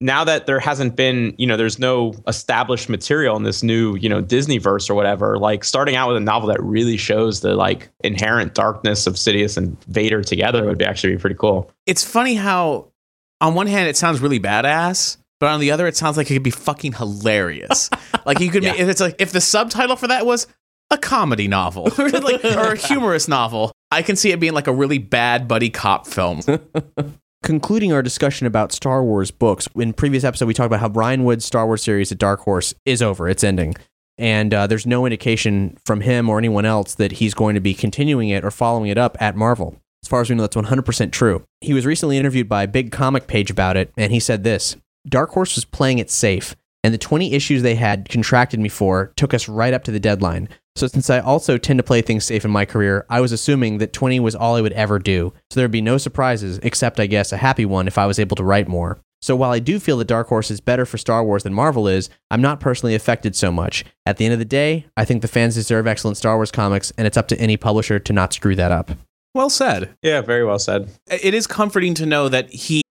[0.00, 4.08] Now that there hasn't been, you know, there's no established material in this new, you
[4.08, 7.54] know, Disney verse or whatever, like starting out with a novel that really shows the
[7.54, 11.70] like inherent darkness of Sidious and Vader together would be actually be pretty cool.
[11.86, 12.92] it's funny how
[13.40, 16.34] on one hand it sounds really badass but on the other it sounds like it
[16.34, 17.90] could be fucking hilarious.
[18.26, 20.48] Like you could make if it's like if the subtitle for that was
[20.90, 24.66] a comedy novel or like or a humorous novel i can see it being like
[24.66, 26.40] a really bad buddy cop film
[27.42, 31.24] Concluding our discussion about Star Wars books, in previous episode we talked about how Brian
[31.24, 33.74] Wood's Star Wars series at Dark Horse is over, it's ending.
[34.18, 37.74] And uh, there's no indication from him or anyone else that he's going to be
[37.74, 39.80] continuing it or following it up at Marvel.
[40.02, 41.44] As far as we know, that's 100% true.
[41.60, 44.76] He was recently interviewed by a big comic page about it, and he said this
[45.08, 49.12] Dark Horse was playing it safe, and the 20 issues they had contracted me for
[49.16, 50.48] took us right up to the deadline.
[50.78, 53.78] So, since I also tend to play things safe in my career, I was assuming
[53.78, 55.32] that 20 was all I would ever do.
[55.50, 58.36] So, there'd be no surprises, except, I guess, a happy one if I was able
[58.36, 59.00] to write more.
[59.20, 61.88] So, while I do feel that Dark Horse is better for Star Wars than Marvel
[61.88, 63.84] is, I'm not personally affected so much.
[64.06, 66.92] At the end of the day, I think the fans deserve excellent Star Wars comics,
[66.96, 68.92] and it's up to any publisher to not screw that up.
[69.34, 70.90] well said Yeah, very well said.
[71.10, 72.82] it is comforting to know that he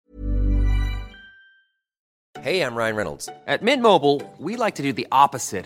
[2.42, 3.30] Hey, I'm Ryan Reynolds.
[3.46, 5.66] At Mint Mobile, we like to do the opposite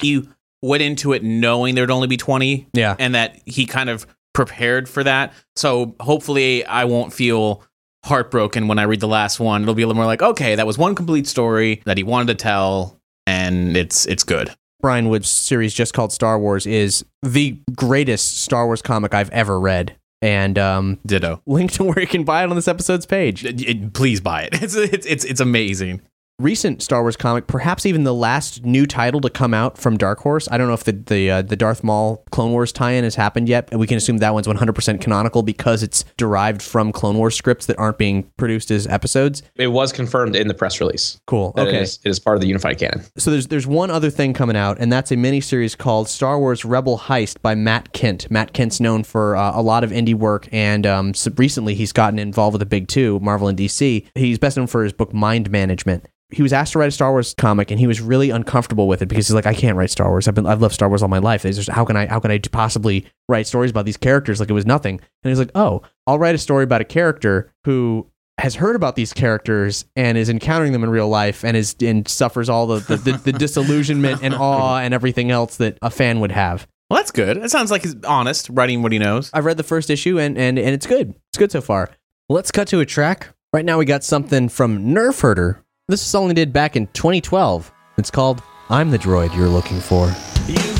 [0.00, 0.28] He
[0.62, 2.96] went into it knowing there'd only be 20 Yeah.
[2.98, 7.62] and that he kind of prepared for that so hopefully i won't feel
[8.04, 10.66] heartbroken when i read the last one it'll be a little more like okay that
[10.66, 15.30] was one complete story that he wanted to tell and it's it's good Brian Wood's
[15.30, 19.96] series just called Star Wars is the greatest Star Wars comic I've ever read.
[20.20, 23.46] And um, ditto link to where you can buy it on this episode's page.
[23.46, 26.02] It- it- please buy it it's, it's it's it's amazing
[26.38, 30.20] recent Star Wars comic, perhaps even the last new title to come out from Dark
[30.20, 30.48] Horse.
[30.50, 33.48] I don't know if the the uh, the Darth Maul Clone Wars tie-in has happened
[33.48, 37.36] yet, and we can assume that one's 100% canonical because it's derived from Clone Wars
[37.36, 39.42] scripts that aren't being produced as episodes.
[39.56, 41.20] It was confirmed in the press release.
[41.26, 41.54] Cool.
[41.56, 41.76] Okay.
[41.76, 43.04] It is, it is part of the unified canon.
[43.16, 46.64] So there's there's one other thing coming out, and that's a miniseries called Star Wars
[46.64, 48.30] Rebel Heist by Matt Kindt.
[48.30, 51.92] Matt Kindt's known for uh, a lot of indie work, and um, so recently he's
[51.92, 54.06] gotten involved with the big two, Marvel and DC.
[54.14, 56.06] He's best known for his book Mind Management.
[56.34, 59.02] He was asked to write a Star Wars comic, and he was really uncomfortable with
[59.02, 60.28] it because he's like, I can't write Star Wars.
[60.28, 61.42] I've been I've loved Star Wars all my life.
[61.42, 64.54] Just, how can I how can I possibly write stories about these characters like it
[64.54, 65.00] was nothing?
[65.22, 68.96] And he's like, Oh, I'll write a story about a character who has heard about
[68.96, 72.80] these characters and is encountering them in real life and is and suffers all the
[72.80, 76.66] the, the, the disillusionment and awe and everything else that a fan would have.
[76.90, 77.38] Well, that's good.
[77.38, 79.30] It sounds like he's honest, writing what he knows.
[79.32, 81.14] I've read the first issue and and and it's good.
[81.30, 81.90] It's good so far.
[82.28, 83.28] Let's cut to a track.
[83.52, 85.63] Right now we got something from Nerf Herder.
[85.86, 87.70] This song they did back in 2012.
[87.98, 90.06] It's called "I'm the Droid You're Looking For."
[90.48, 90.73] You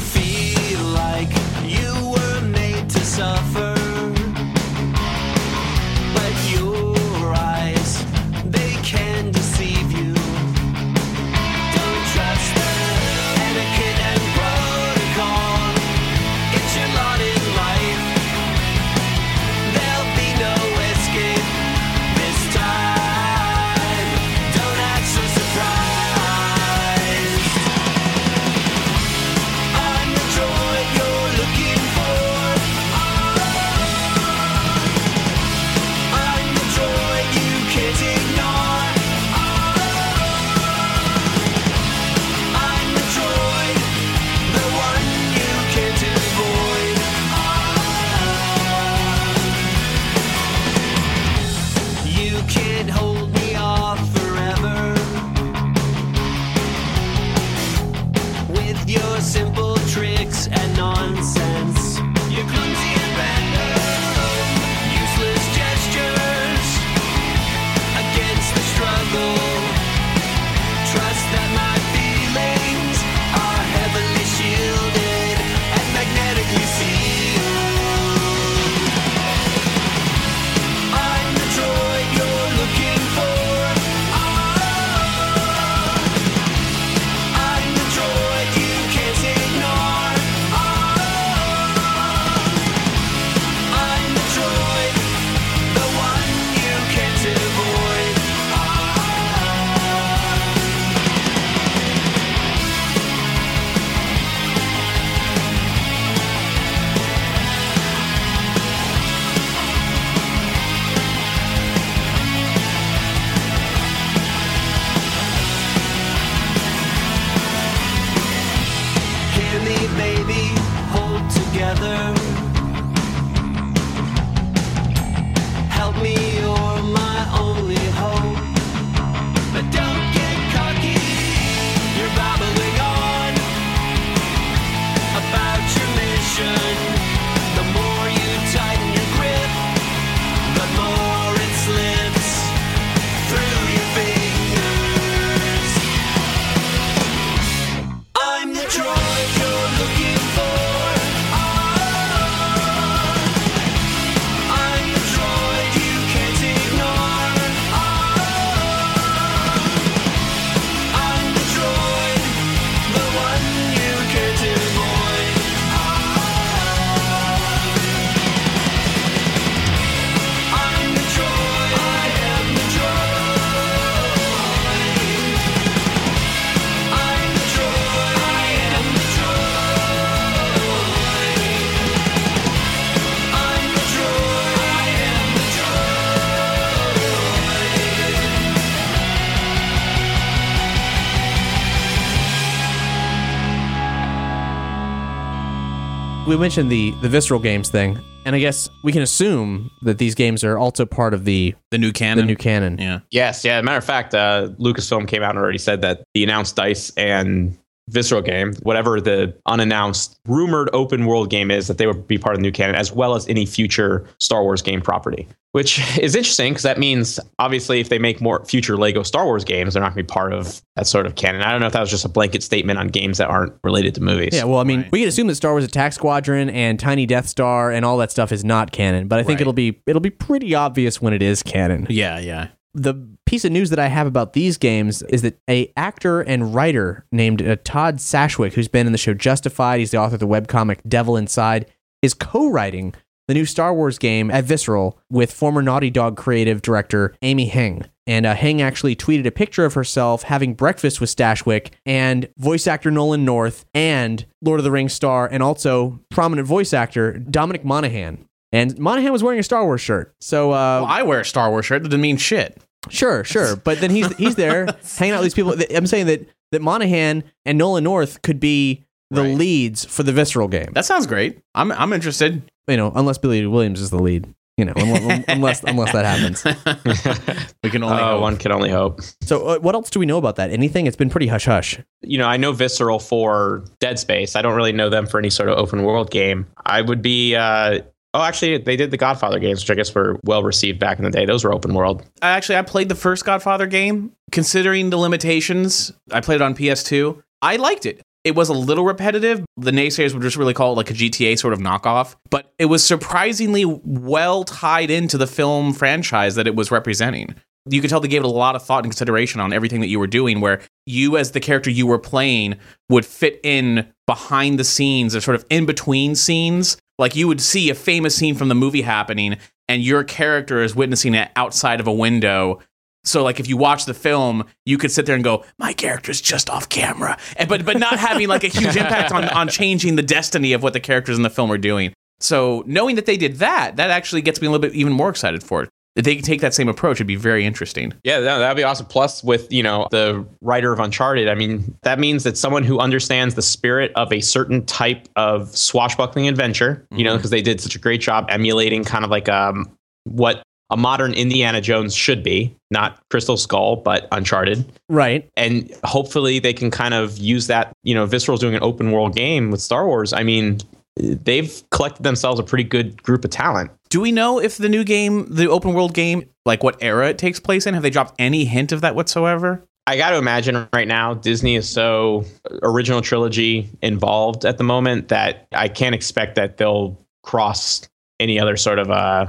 [196.35, 200.17] We mentioned the the visceral games thing, and I guess we can assume that these
[200.17, 202.19] games are also part of the The new canon.
[202.19, 202.77] the new canon.
[202.79, 202.99] yeah.
[203.13, 203.61] Yes, yeah.
[203.63, 207.57] Matter of fact, uh, Lucasfilm came out and already said that the announced Dice and
[207.91, 212.35] Visceral game, whatever the unannounced rumored open world game is, that they would be part
[212.35, 215.29] of the new canon, as well as any future Star Wars game property.
[215.53, 219.45] Which is interesting because that means obviously if they make more future Lego Star Wars
[219.45, 221.43] games, they're not going to be part of that sort of canon.
[221.43, 223.95] I don't know if that was just a blanket statement on games that aren't related
[223.97, 224.31] to movies.
[224.33, 227.29] Yeah, well, I mean, we can assume that Star Wars Attack Squadron and Tiny Death
[227.29, 229.43] Star and all that stuff is not canon, but I think Right.
[229.43, 231.87] it'll be it'll be pretty obvious when it is canon.
[231.89, 232.49] Yeah, yeah.
[232.75, 232.95] The
[233.25, 237.07] piece of news that I have about these games is that a actor and writer
[237.13, 240.27] named uh, Todd Stashwick, who's been in the show Justified, he's the author of the
[240.27, 241.67] webcomic Devil Inside,
[242.03, 242.95] is co-writing
[243.29, 247.87] the new Star Wars game at Visceral with former Naughty Dog creative director Amy Hennig.
[248.07, 252.67] And uh, Hennig actually tweeted a picture of herself having breakfast with Stashwick and voice
[252.67, 257.65] actor Nolan North and Lord of the Rings star and also prominent voice actor Dominic
[257.65, 258.27] Monaghan.
[258.53, 260.15] And Monaghan was wearing a Star Wars shirt.
[260.21, 261.83] So uh, Well, I wear a Star Wars shirt.
[261.83, 262.63] That doesn't mean shit.
[262.91, 263.57] Sure, sure.
[263.57, 264.67] But then he's he's there
[264.99, 265.55] hanging out with these people.
[265.77, 269.37] I'm saying that that Monaghan and Nolan North could be the Right.
[269.37, 270.71] leads for the visceral game.
[270.75, 271.39] That sounds great.
[271.55, 272.43] I'm I'm interested.
[272.69, 274.27] You know, unless Billy Williams is the lead.
[274.57, 276.45] You know, unless unless, unless that happens.
[277.65, 278.21] We can only Oh, hope.
[278.21, 279.01] one can only hope.
[279.23, 280.51] So, uh, what else do we know about that?
[280.51, 280.87] Anything?
[280.87, 281.79] It's been pretty hush hush.
[282.03, 284.37] you know, I know Visceral for Dead Space.
[284.37, 286.47] I don't really know them for any sort of open world game.
[286.65, 287.35] I would be.
[287.35, 287.81] Uh,
[288.15, 291.05] oh, actually, they did the Godfather games, which I guess were well received back in
[291.05, 291.27] the day.
[291.27, 292.03] Those were open world.
[292.23, 294.13] I actually I played the first Godfather game.
[294.33, 297.23] Considering the limitations, I played it on PS2.
[297.43, 298.01] I liked it.
[298.25, 299.45] It was a little repetitive.
[299.59, 302.67] The naysayers would just really call it like a GTA sort of knockoff, but it
[302.67, 307.35] was surprisingly well tied into the film franchise that it was representing.
[307.69, 309.89] You could tell they gave it a lot of thought and consideration on everything that
[309.89, 312.57] you were doing, where you, as the character you were playing,
[312.89, 316.79] would fit in behind the scenes or sort of in between scenes.
[316.99, 319.37] Like you would see a famous scene from the movie happening,
[319.69, 322.61] and your character is witnessing it outside of a window
[323.05, 326.21] so like if you watch the film, you could sit there and go, "My character's
[326.21, 329.97] just off camera," and, but but not having like a huge impact on on changing
[329.97, 331.93] the destiny of what the characters in the film are doing.
[332.21, 335.11] So knowing that they did that, that actually gets me a little bit even more
[335.11, 335.71] excited for it.
[335.97, 337.93] They could take that same approach, it'd be very interesting.
[338.03, 338.87] Yeah, that, that'd be awesome.
[338.87, 342.81] Plus, with you know the writer of Uncharted, I mean that means that someone who
[342.81, 347.61] understands the spirit of a certain type of swashbuckling adventure, you know, because they did
[347.61, 349.71] such a great job emulating kind of like um
[350.05, 354.65] what a modern Indiana Jones should be, not Crystal Skull, but Uncharted.
[354.89, 355.31] Right.
[355.37, 357.73] And hopefully they can kind of use that.
[357.85, 360.13] You know, Visceral's doing an open world game with Star Wars.
[360.13, 360.59] I mean,
[360.97, 363.71] they've collected themselves a pretty good group of talent.
[363.95, 367.17] Do we know if the new game, the open world game, like what era it
[367.17, 367.75] takes place in?
[367.75, 369.65] Have they dropped any hint of that whatsoever?
[369.87, 372.25] I got to imagine right now Disney is so
[372.65, 377.89] original trilogy involved at the moment that I can't expect that they'll cross
[378.19, 379.27] any other sort of uh,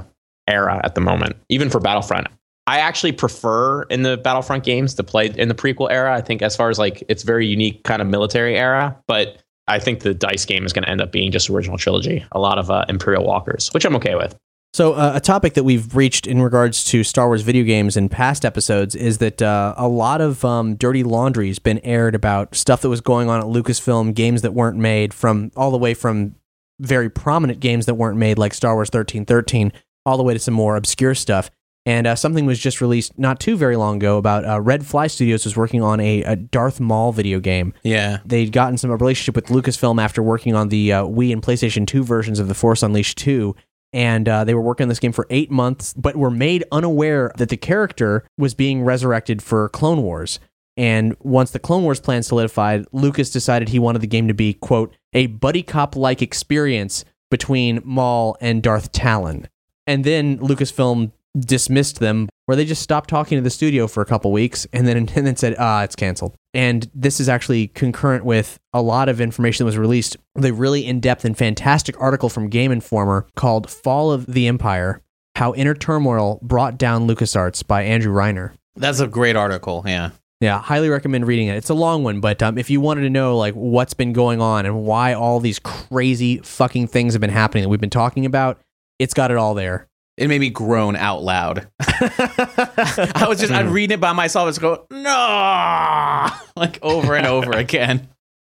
[0.47, 2.26] era at the moment, even for Battlefront.
[2.66, 6.16] I actually prefer in the Battlefront games to play in the prequel era.
[6.16, 9.78] I think as far as like it's very unique kind of military era, but I
[9.78, 12.26] think the dice game is going to end up being just original trilogy.
[12.32, 14.36] A lot of uh, Imperial Walkers, which I'm okay with.
[14.76, 18.09] So, uh, a topic that we've reached in regards to Star Wars video games in
[18.09, 22.55] past episodes is that uh, a lot of um, dirty laundry has been aired about
[22.55, 25.93] stuff that was going on at Lucasfilm, games that weren't made, from all the way
[25.93, 26.36] from
[26.82, 29.71] very prominent games that weren't made, like Star Wars 1313,
[30.05, 31.49] all the way to some more obscure stuff.
[31.86, 35.07] And uh, something was just released not too very long ago about uh, Red Fly
[35.07, 37.73] Studios was working on a, a Darth Maul video game.
[37.84, 38.17] Yeah.
[38.26, 41.88] They'd gotten some a relationship with Lucasfilm after working on the uh, Wii and PlayStation
[41.88, 43.55] 2 versions of The Force Unleashed 2.
[43.95, 47.31] And uh, they were working on this game for eight months, but were made unaware
[47.37, 50.37] that the character was being resurrected for Clone Wars.
[50.75, 54.53] And once the Clone Wars plan solidified, Lucas decided he wanted the game to be,
[54.53, 59.47] quote, a buddy cop like experience between Maul and Darth Talon.
[59.87, 64.05] And then Lucasfilm dismissed them, where they just stopped talking to the studio for a
[64.05, 66.35] couple weeks and then and then said, ah, it's canceled.
[66.53, 70.17] And this is actually concurrent with a lot of information that was released.
[70.35, 75.01] The really in depth and fantastic article from Game Informer called Fall of the Empire
[75.35, 78.53] How Inner Turmoil Brought Down LucasArts by Andrew Reiner.
[78.75, 79.83] That's a great article.
[79.85, 80.11] Yeah.
[80.41, 81.55] Yeah, highly recommend reading it.
[81.55, 84.41] It's a long one, but um, if you wanted to know like what's been going
[84.41, 88.25] on and why all these crazy fucking things have been happening that we've been talking
[88.25, 88.59] about,
[88.99, 89.87] it's got it all there.
[90.18, 91.68] It made me groan out loud.
[91.80, 93.74] I was just, I'd hmm.
[93.74, 98.09] read it by myself and just go, no, like over and over again.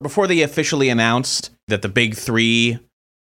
[0.02, 2.78] Before they officially announced that the big three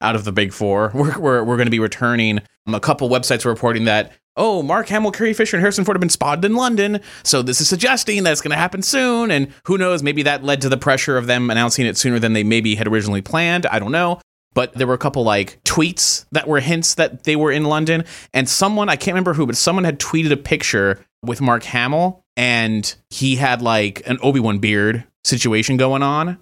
[0.01, 2.41] out of the big four were, were, were going to be returning,
[2.73, 6.01] a couple websites were reporting that, oh, Mark Hamill, Carrie Fisher, and Harrison Ford have
[6.01, 7.01] been spotted in London.
[7.25, 9.33] So this is suggesting that it's going to happen soon.
[9.33, 12.35] And who knows, maybe that led to the pressure of them announcing it sooner than
[12.35, 13.66] they maybe had originally planned.
[13.66, 14.20] I don't know
[14.55, 18.05] but there were a couple like tweets that were hints that they were in London.
[18.32, 22.24] And someone, I can't remember who, but someone had tweeted a picture with Mark Hamill
[22.36, 26.38] and he had like an Obi Wan beard situation going on.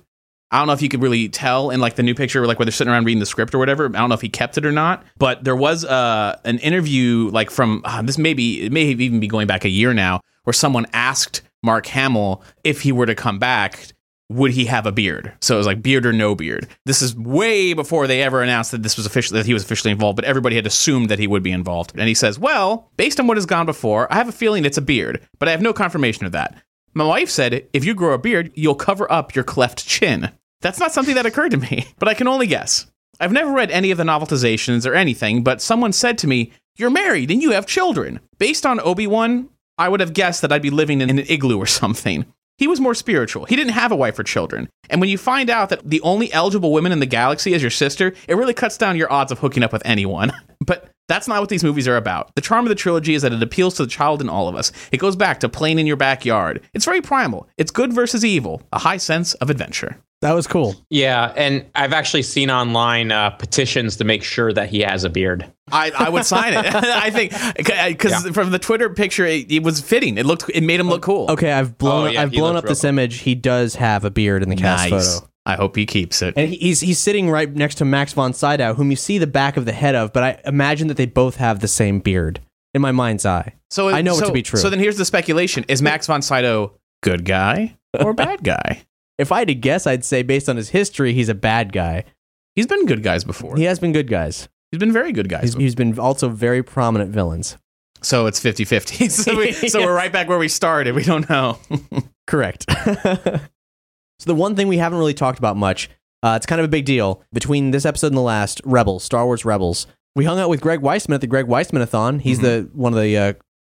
[0.52, 2.66] I don't know if you could really tell in like the new picture, like where
[2.66, 3.84] they're sitting around reading the script or whatever.
[3.84, 7.30] I don't know if he kept it or not, but there was uh, an interview
[7.32, 10.52] like from uh, this maybe it may even be going back a year now, where
[10.52, 13.92] someone asked Mark Hamill if he were to come back
[14.30, 15.32] would he have a beard?
[15.40, 16.68] So it was like beard or no beard.
[16.86, 19.90] This is way before they ever announced that this was officially that he was officially
[19.90, 21.92] involved, but everybody had assumed that he would be involved.
[21.96, 24.78] And he says, "Well, based on what has gone before, I have a feeling it's
[24.78, 26.56] a beard, but I have no confirmation of that."
[26.94, 30.78] My wife said, "If you grow a beard, you'll cover up your cleft chin." That's
[30.80, 32.86] not something that occurred to me, but I can only guess.
[33.18, 36.90] I've never read any of the novelizations or anything, but someone said to me, You're
[36.90, 38.20] married and you have children.
[38.38, 41.58] Based on Obi Wan, I would have guessed that I'd be living in an igloo
[41.58, 42.24] or something.
[42.60, 43.46] He was more spiritual.
[43.46, 44.68] He didn't have a wife or children.
[44.90, 47.70] And when you find out that the only eligible woman in the galaxy is your
[47.70, 50.30] sister, it really cuts down your odds of hooking up with anyone.
[50.66, 52.34] But that's not what these movies are about.
[52.34, 54.54] The charm of the trilogy is that it appeals to the child in all of
[54.54, 54.72] us.
[54.92, 56.60] It goes back to playing in your backyard.
[56.74, 57.48] It's very primal.
[57.56, 59.96] It's good versus evil, a high sense of adventure.
[60.20, 60.74] That was cool.
[60.90, 65.08] Yeah, and I've actually seen online uh, petitions to make sure that he has a
[65.08, 65.50] beard.
[65.72, 66.66] I, I would sign it.
[66.74, 70.18] I think because uh, from the Twitter picture, it, it was fitting.
[70.18, 71.30] It looked, it made him look oh, cool.
[71.30, 72.90] Okay, I've blown Oh, yeah, I've blown up this cool.
[72.90, 73.18] image.
[73.18, 75.14] He does have a beard in the cast nice.
[75.18, 75.30] photo.
[75.46, 76.34] I hope he keeps it.
[76.36, 79.56] And he's he's sitting right next to Max von Sydow, whom you see the back
[79.56, 82.40] of the head of, but I imagine that they both have the same beard
[82.74, 83.54] in my mind's eye.
[83.70, 84.60] So I know it to be true.
[84.60, 88.82] So then here's the speculation: Is Max von Sydow good guy or bad guy?
[89.18, 92.04] If I had to guess, I'd say based on his history, he's a bad guy.
[92.54, 93.56] He's been good guys before.
[93.56, 94.48] He has been good guys.
[94.70, 95.42] He's been very good guys.
[95.42, 97.56] He's, he's been also very prominent villains.
[98.02, 99.10] So it's 50-50.
[99.10, 100.94] So, we, so we're right back where we started.
[100.94, 101.58] We don't know.
[102.26, 102.64] Correct.
[102.70, 103.40] so
[104.24, 105.90] the one thing we haven't really talked about much,
[106.22, 108.60] uh, it's kind of a big deal between this episode and the last.
[108.64, 109.86] Rebels, Star Wars Rebels.
[110.16, 112.20] We hung out with Greg Weisman at the Greg Weismanathon.
[112.20, 113.32] He's the one of the uh,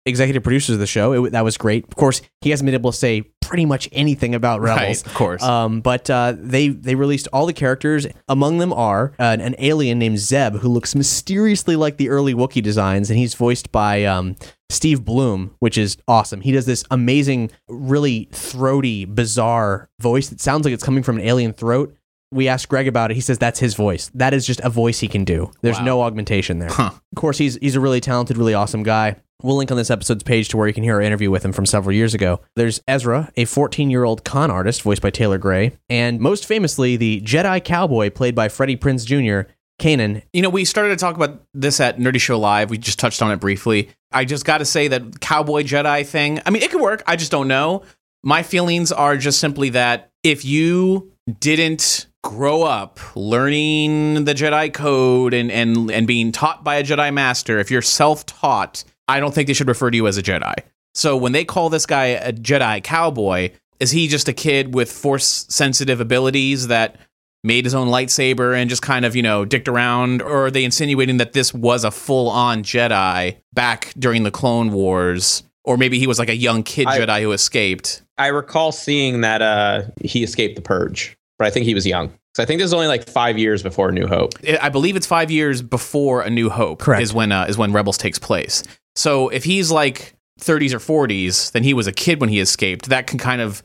[0.05, 1.25] executive producers of the show.
[1.25, 1.85] It, that was great.
[1.85, 3.23] Of course, he hasn't been able to say
[3.53, 4.81] pretty much anything about Rebels.
[4.81, 5.43] Right, of course.
[5.43, 8.07] Um, but uh, they they released all the characters.
[8.27, 12.63] Among them are uh, an alien named Zeb, who looks mysteriously like the early Wookiee
[12.63, 14.37] designs, and he's voiced by um,
[14.71, 16.41] Steve Blum, which is awesome.
[16.41, 21.23] He does this amazing, really throaty, bizarre voice that sounds like it's coming from an
[21.23, 21.95] alien throat.
[22.33, 23.15] We asked Greg about it.
[23.15, 24.11] He says that's his voice.
[24.13, 25.51] That is just a voice he can do.
[25.61, 26.71] There's no augmentation there.
[26.71, 29.17] Of course, he's he's a really talented, really awesome guy.
[29.41, 31.51] We'll link on this episode's page to where you can hear our interview with him
[31.51, 32.39] from several years ago.
[32.55, 36.95] There's Ezra, a 14 year old con artist voiced by Taylor Gray, and most famously,
[36.95, 40.23] the Jedi cowboy played by Freddie Prinze Jr., Kanan.
[40.31, 42.69] You know, we started to talk about this at Nerdy Show Live.
[42.69, 43.89] We just touched on it briefly.
[44.11, 47.03] I just got to say that Cowboy Jedi thing, I mean, it could work.
[47.05, 47.83] I just don't know.
[48.23, 55.33] My feelings are just simply that if you didn't grow up learning the Jedi code
[55.33, 59.33] and, and, and being taught by a Jedi master, if you're self taught, I don't
[59.35, 60.55] think they should refer to you as a Jedi.
[60.95, 64.91] So when they call this guy a Jedi cowboy, is he just a kid with
[64.91, 66.97] force sensitive abilities that
[67.43, 70.21] made his own lightsaber and just kind of, you know, dicked around?
[70.21, 74.71] Or are they insinuating that this was a full on Jedi back during the Clone
[74.71, 75.43] Wars?
[75.65, 78.01] Or maybe he was like a young kid I- Jedi who escaped.
[78.17, 82.11] I recall seeing that uh, he escaped the purge, but I think he was young.
[82.35, 84.33] So I think this is only like five years before New Hope.
[84.61, 87.03] I believe it's five years before A New Hope Correct.
[87.03, 88.63] is when uh, is when Rebels takes place.
[88.95, 92.89] So if he's like 30s or 40s, then he was a kid when he escaped.
[92.89, 93.61] That can kind of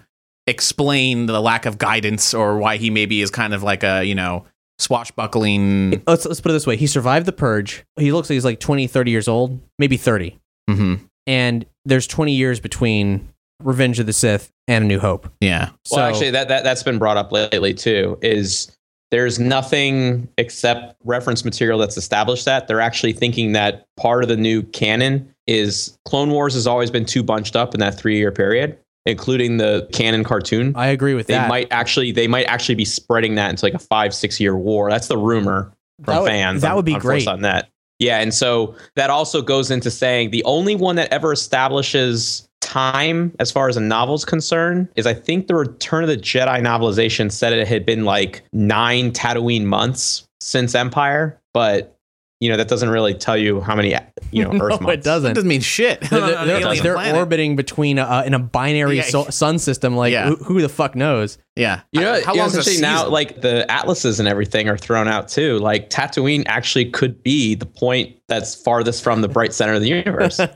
[0.46, 4.14] explain the lack of guidance or why he maybe is kind of like a you
[4.14, 4.44] know
[4.78, 6.02] swashbuckling.
[6.06, 7.84] Let's, let's put it this way he survived the purge.
[7.98, 10.38] He looks like he's like 20, 30 years old, maybe 30.
[10.70, 11.00] Mhm.
[11.26, 13.28] And there's 20 years between
[13.62, 15.28] Revenge of the Sith and A New Hope.
[15.40, 15.70] Yeah.
[15.90, 18.18] Well, actually, that, that that's been brought up lately too.
[18.22, 18.74] Is
[19.10, 24.36] there's nothing except reference material that's established that they're actually thinking that part of the
[24.36, 28.30] new canon is Clone Wars has always been too bunched up in that three year
[28.30, 30.72] period, including the canon cartoon.
[30.76, 31.44] I agree with they that.
[31.44, 34.56] They might actually they might actually be spreading that into like a five six year
[34.56, 34.88] war.
[34.90, 35.72] That's the rumor
[36.04, 36.62] from That would- fans.
[36.62, 37.26] that on- would be on great.
[37.26, 37.70] on that.
[37.98, 43.34] Yeah, and so that also goes into saying the only one that ever establishes time
[43.38, 47.30] as far as a novel's concerned is I think the Return of the Jedi novelization
[47.30, 51.97] said it had been like nine Tatooine months since Empire, but
[52.40, 53.94] you know that doesn't really tell you how many
[54.30, 55.32] you know No, Earth it doesn't.
[55.32, 56.00] It doesn't mean shit.
[56.02, 59.02] They're, on an they're- they're orbiting between a, in a binary Yeah.
[59.02, 59.96] so- sun system.
[59.96, 60.28] Like Yeah.
[60.28, 61.38] who, who the fuck knows?
[61.56, 61.80] Yeah.
[61.90, 64.78] You know, how you know, long is a now, like the atlases and everything are
[64.78, 65.58] thrown out too.
[65.58, 69.88] Like Tatooine actually could be the point that's farthest from the bright center of the
[69.88, 70.38] universe.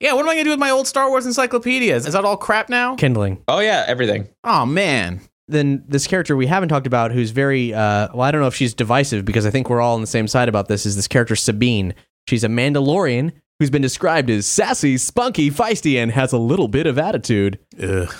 [0.00, 2.06] Yeah, what am I gonna do with my old Star Wars encyclopedias?
[2.06, 2.96] Is that all crap now?
[2.96, 3.40] Kindling.
[3.46, 4.26] oh yeah, everything.
[4.42, 5.20] Oh man.
[5.48, 8.54] Then this character we haven't talked about, who's very uh, well, I don't know if
[8.54, 10.86] she's divisive because I think we're all on the same side about this.
[10.86, 11.94] Is this character Sabine?
[12.28, 16.86] She's a Mandalorian who's been described as sassy, spunky, feisty, and has a little bit
[16.86, 17.58] of attitude.
[17.82, 18.12] Ugh.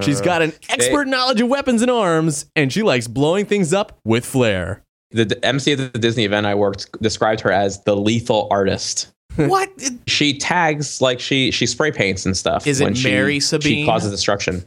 [0.00, 3.98] She's got an expert knowledge of weapons and arms, and she likes blowing things up
[4.06, 4.84] with flair.
[5.10, 9.08] The, the MC at the Disney event I worked described her as the lethal artist.
[9.36, 9.70] What?
[10.06, 12.66] She tags like she she spray paints and stuff.
[12.66, 13.86] Is it when she- Mary She Sabine?
[13.86, 14.62] causes destruction.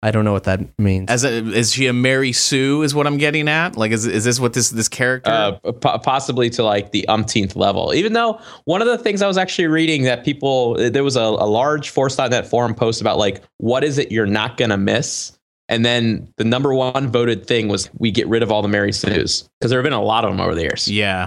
[0.00, 1.10] I don't know what that means.
[1.10, 2.82] As a, is she a Mary Sue?
[2.82, 3.76] Is what I'm getting at.
[3.76, 5.30] Like, is is this what this this character?
[5.30, 7.92] uh, po- possibly to like the umpteenth level.
[7.92, 11.20] Even though one of the things I was actually reading that people there was a,
[11.20, 15.36] a large Force.net forum post about like what is it you're not gonna miss,
[15.68, 18.92] and then the number one voted thing was we get rid of all the Mary
[18.92, 20.86] Sues because there have been a lot of them over the years.
[20.86, 21.26] yeah,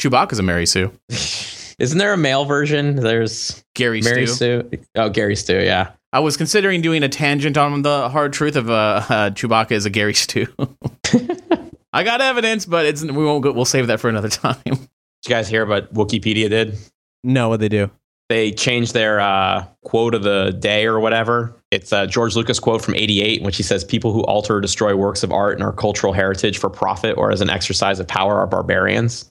[0.00, 0.90] Chewbacca's a Mary Sue.
[1.78, 2.96] Isn't there a male version?
[2.96, 4.68] There's Gary Mary Stu.
[4.70, 4.78] Sue.
[4.96, 5.62] Oh, Gary Stu.
[5.62, 5.92] Yeah.
[6.12, 9.86] I was considering doing a tangent on the hard truth of uh, uh Chewbacca is
[9.86, 10.46] a Gary Stu.
[11.92, 14.60] I got evidence, but it's we won't go, we'll save that for another time.
[14.64, 14.78] Did
[15.24, 16.78] you guys hear what Wikipedia did?
[17.22, 17.90] no, what they do?
[18.28, 21.52] They changed their uh, quote of the day or whatever.
[21.72, 24.60] It's a George Lucas quote from 88, in which he says, People who alter or
[24.60, 28.06] destroy works of art and our cultural heritage for profit or as an exercise of
[28.06, 29.24] power are barbarians.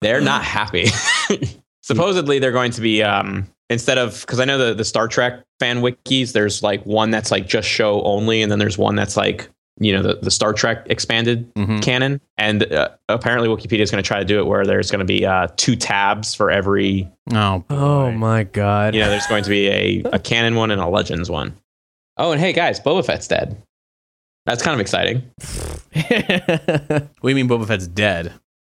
[0.00, 0.88] they're not happy.
[1.82, 5.40] Supposedly, they're going to be, um, instead of, because I know the, the Star Trek
[5.60, 9.16] fan wikis, there's like one that's like just show only, and then there's one that's
[9.16, 9.48] like,
[9.80, 11.82] you know, the, the Star Trek expanded Mhm.
[11.82, 12.20] canon.
[12.38, 15.04] And uh, apparently, Wikipedia is going to try to do it where there's going to
[15.04, 18.94] be uh, two tabs for every Oh, Oh my god.
[18.94, 21.56] you know, there's going to be a, a canon one and a legends one.
[22.16, 23.60] Oh, and hey guys, Boba Fett's dead.
[24.46, 25.22] That's kind of exciting.
[27.22, 28.26] we mean Boba Fett's dead.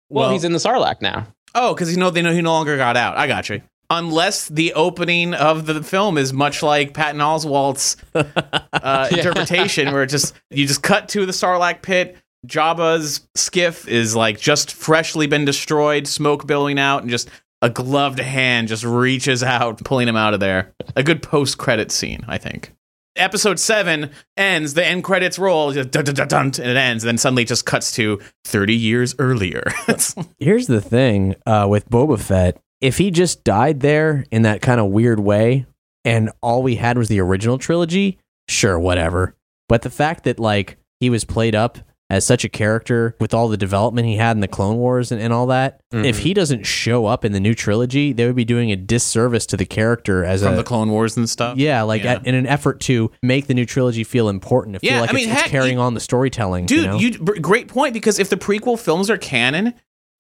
[0.10, 1.28] Well, Well- he's in the Sarlacc now.
[1.56, 3.18] Oh, because you know they know he no longer got out.
[3.18, 3.62] I got you.
[3.90, 10.08] Unless the opening of the film is much like Patton Oswalt's uh, interpretation, where it
[10.08, 12.18] just you just cut to the Sarlacc pit.
[12.46, 17.30] Jabba's skiff is like just freshly been destroyed, smoke billowing out, and just
[17.62, 20.74] a gloved hand just reaches out, pulling him out of there.
[20.96, 22.74] A good post-credit scene, I think.
[23.16, 24.76] Episode seven ends.
[24.76, 27.04] The end credits roll, just dun, dun, dun, dun, and it ends.
[27.04, 29.64] And then suddenly it just cuts to thirty years earlier.
[30.38, 32.62] Here's the thing uh, with Boba Fett.
[32.82, 35.66] If he just died there in that kind of weird way,
[36.06, 39.36] and all we had was the original trilogy, sure, whatever.
[39.68, 43.50] But the fact that like he was played up as such a character with all
[43.50, 46.24] the development he had in the Clone Wars and, and all that, if mm-hmm.
[46.24, 49.58] he doesn't show up in the new trilogy, they would be doing a disservice to
[49.58, 51.58] the character as from a the Clone Wars and stuff.
[51.58, 52.14] yeah, like Yeah.
[52.14, 55.14] At, in an effort to make the new trilogy feel important, feel Yeah, like I
[55.14, 56.68] mean, it's, it's heck, carrying you- on the storytelling.
[56.68, 56.98] Dude, you, know?
[56.98, 59.74] you great point because if the prequel films are canon,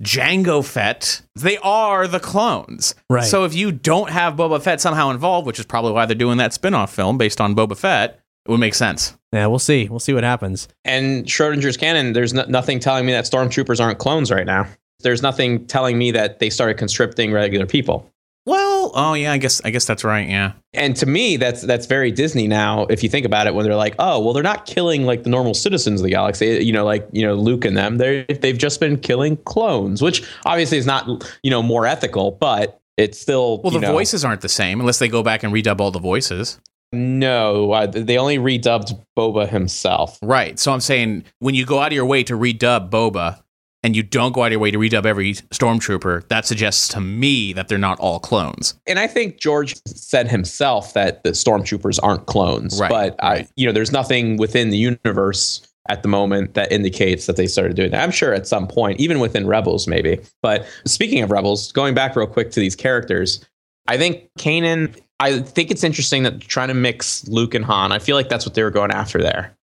[0.03, 2.93] Jango Fett, they are the clones.
[3.09, 3.23] Right.
[3.23, 6.37] So if you don't have Boba Fett somehow involved, which is probably why they're doing
[6.37, 9.17] that spin-off film based on Boba Fett, it would make sense.
[9.33, 9.89] yeah, we'll see.
[9.89, 10.67] We'll see what happens.
[10.85, 14.67] And Schrodinger's canon, there's no, nothing telling me that stormtroopers aren't clones right now.
[15.01, 18.09] There's nothing telling me that they started conscripting regular people.
[18.47, 20.27] Well, oh yeah, I guess I guess that's right.
[20.29, 20.53] Yeah.
[20.73, 22.85] And to me, that's that's very Disney now.
[22.85, 25.29] If you think about it, when they're like, "Oh, well, they're not killing like the
[25.29, 27.97] normal citizens of the galaxy," you know, like you know Luke and them.
[27.97, 32.79] They they've just been killing clones, which obviously is not you know more ethical, but
[32.95, 35.81] it's still Well, the know- voices aren't the same unless they go back and redub
[35.81, 36.57] all the voices.
[36.93, 40.17] No, uh, they only redubbed Boba himself.
[40.21, 40.57] Right.
[40.57, 43.41] So I'm saying when you go out of your way to redub Boba
[43.83, 47.01] and you don't go out of your way to redub every stormtrooper, that suggests to
[47.01, 48.73] me that they're not all clones.
[48.87, 53.65] And I think George said himself that the stormtroopers aren't clones, Right, but I, you
[53.65, 57.91] know, there's nothing within the universe at the moment that indicates that they started doing
[57.91, 58.03] that.
[58.03, 60.19] I'm sure at some point, even within Rebels, maybe.
[60.41, 63.45] But speaking of Rebels, going back real quick to these characters,
[63.87, 64.99] I think Kanan.
[65.19, 67.91] I think it's interesting that they're trying to mix Luke and Han.
[67.91, 69.56] I feel like that's what they were going after there.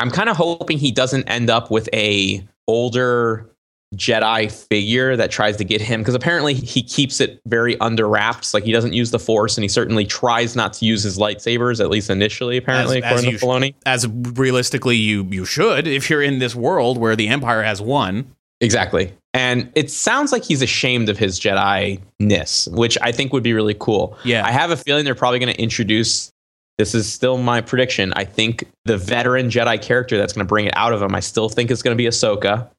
[0.00, 3.46] I'm kind of hoping he doesn't end up with a older
[3.96, 8.54] Jedi figure that tries to get him because apparently he keeps it very under wraps.
[8.54, 11.80] Like he doesn't use the Force, and he certainly tries not to use his lightsabers,
[11.80, 12.56] at least initially.
[12.56, 13.74] Apparently, As- as according you- to Filoni.
[13.86, 14.06] As
[14.38, 18.30] realistically you you should if you're in this world where the Empire has won.
[18.60, 19.12] Exactly.
[19.32, 23.54] And it sounds like he's ashamed of his Jedi ness, which I think would be
[23.54, 24.18] really cool.
[24.24, 24.44] Yeah.
[24.44, 26.29] I have a feeling they're probably going to introduce.
[26.80, 28.14] This is still my prediction.
[28.16, 31.20] I think the veteran Jedi character that's going to bring it out of him, I
[31.20, 32.70] still think it's going to be Ahsoka.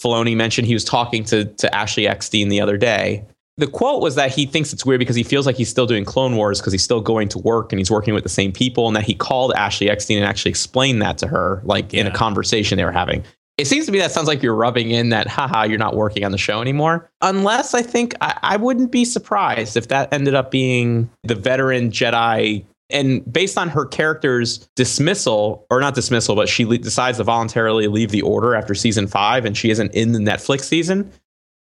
[0.00, 3.24] Filoni mentioned he was talking to, to Ashley Eckstein the other day.
[3.56, 6.04] The quote was that he thinks it's weird because he feels like he's still doing
[6.04, 8.86] Clone Wars because he's still going to work and he's working with the same people,
[8.86, 12.12] and that he called Ashley Eckstein and actually explained that to her, like in a
[12.12, 13.24] conversation they were having.
[13.58, 16.24] It seems to me that sounds like you're rubbing in that, haha, you're not working
[16.24, 17.10] on the show anymore.
[17.20, 21.90] Unless I think I, I wouldn't be surprised if that ended up being the veteran
[21.90, 22.64] Jedi.
[22.92, 27.86] And based on her character's dismissal, or not dismissal, but she le- decides to voluntarily
[27.86, 31.10] leave the order after season five and she isn't in the Netflix season,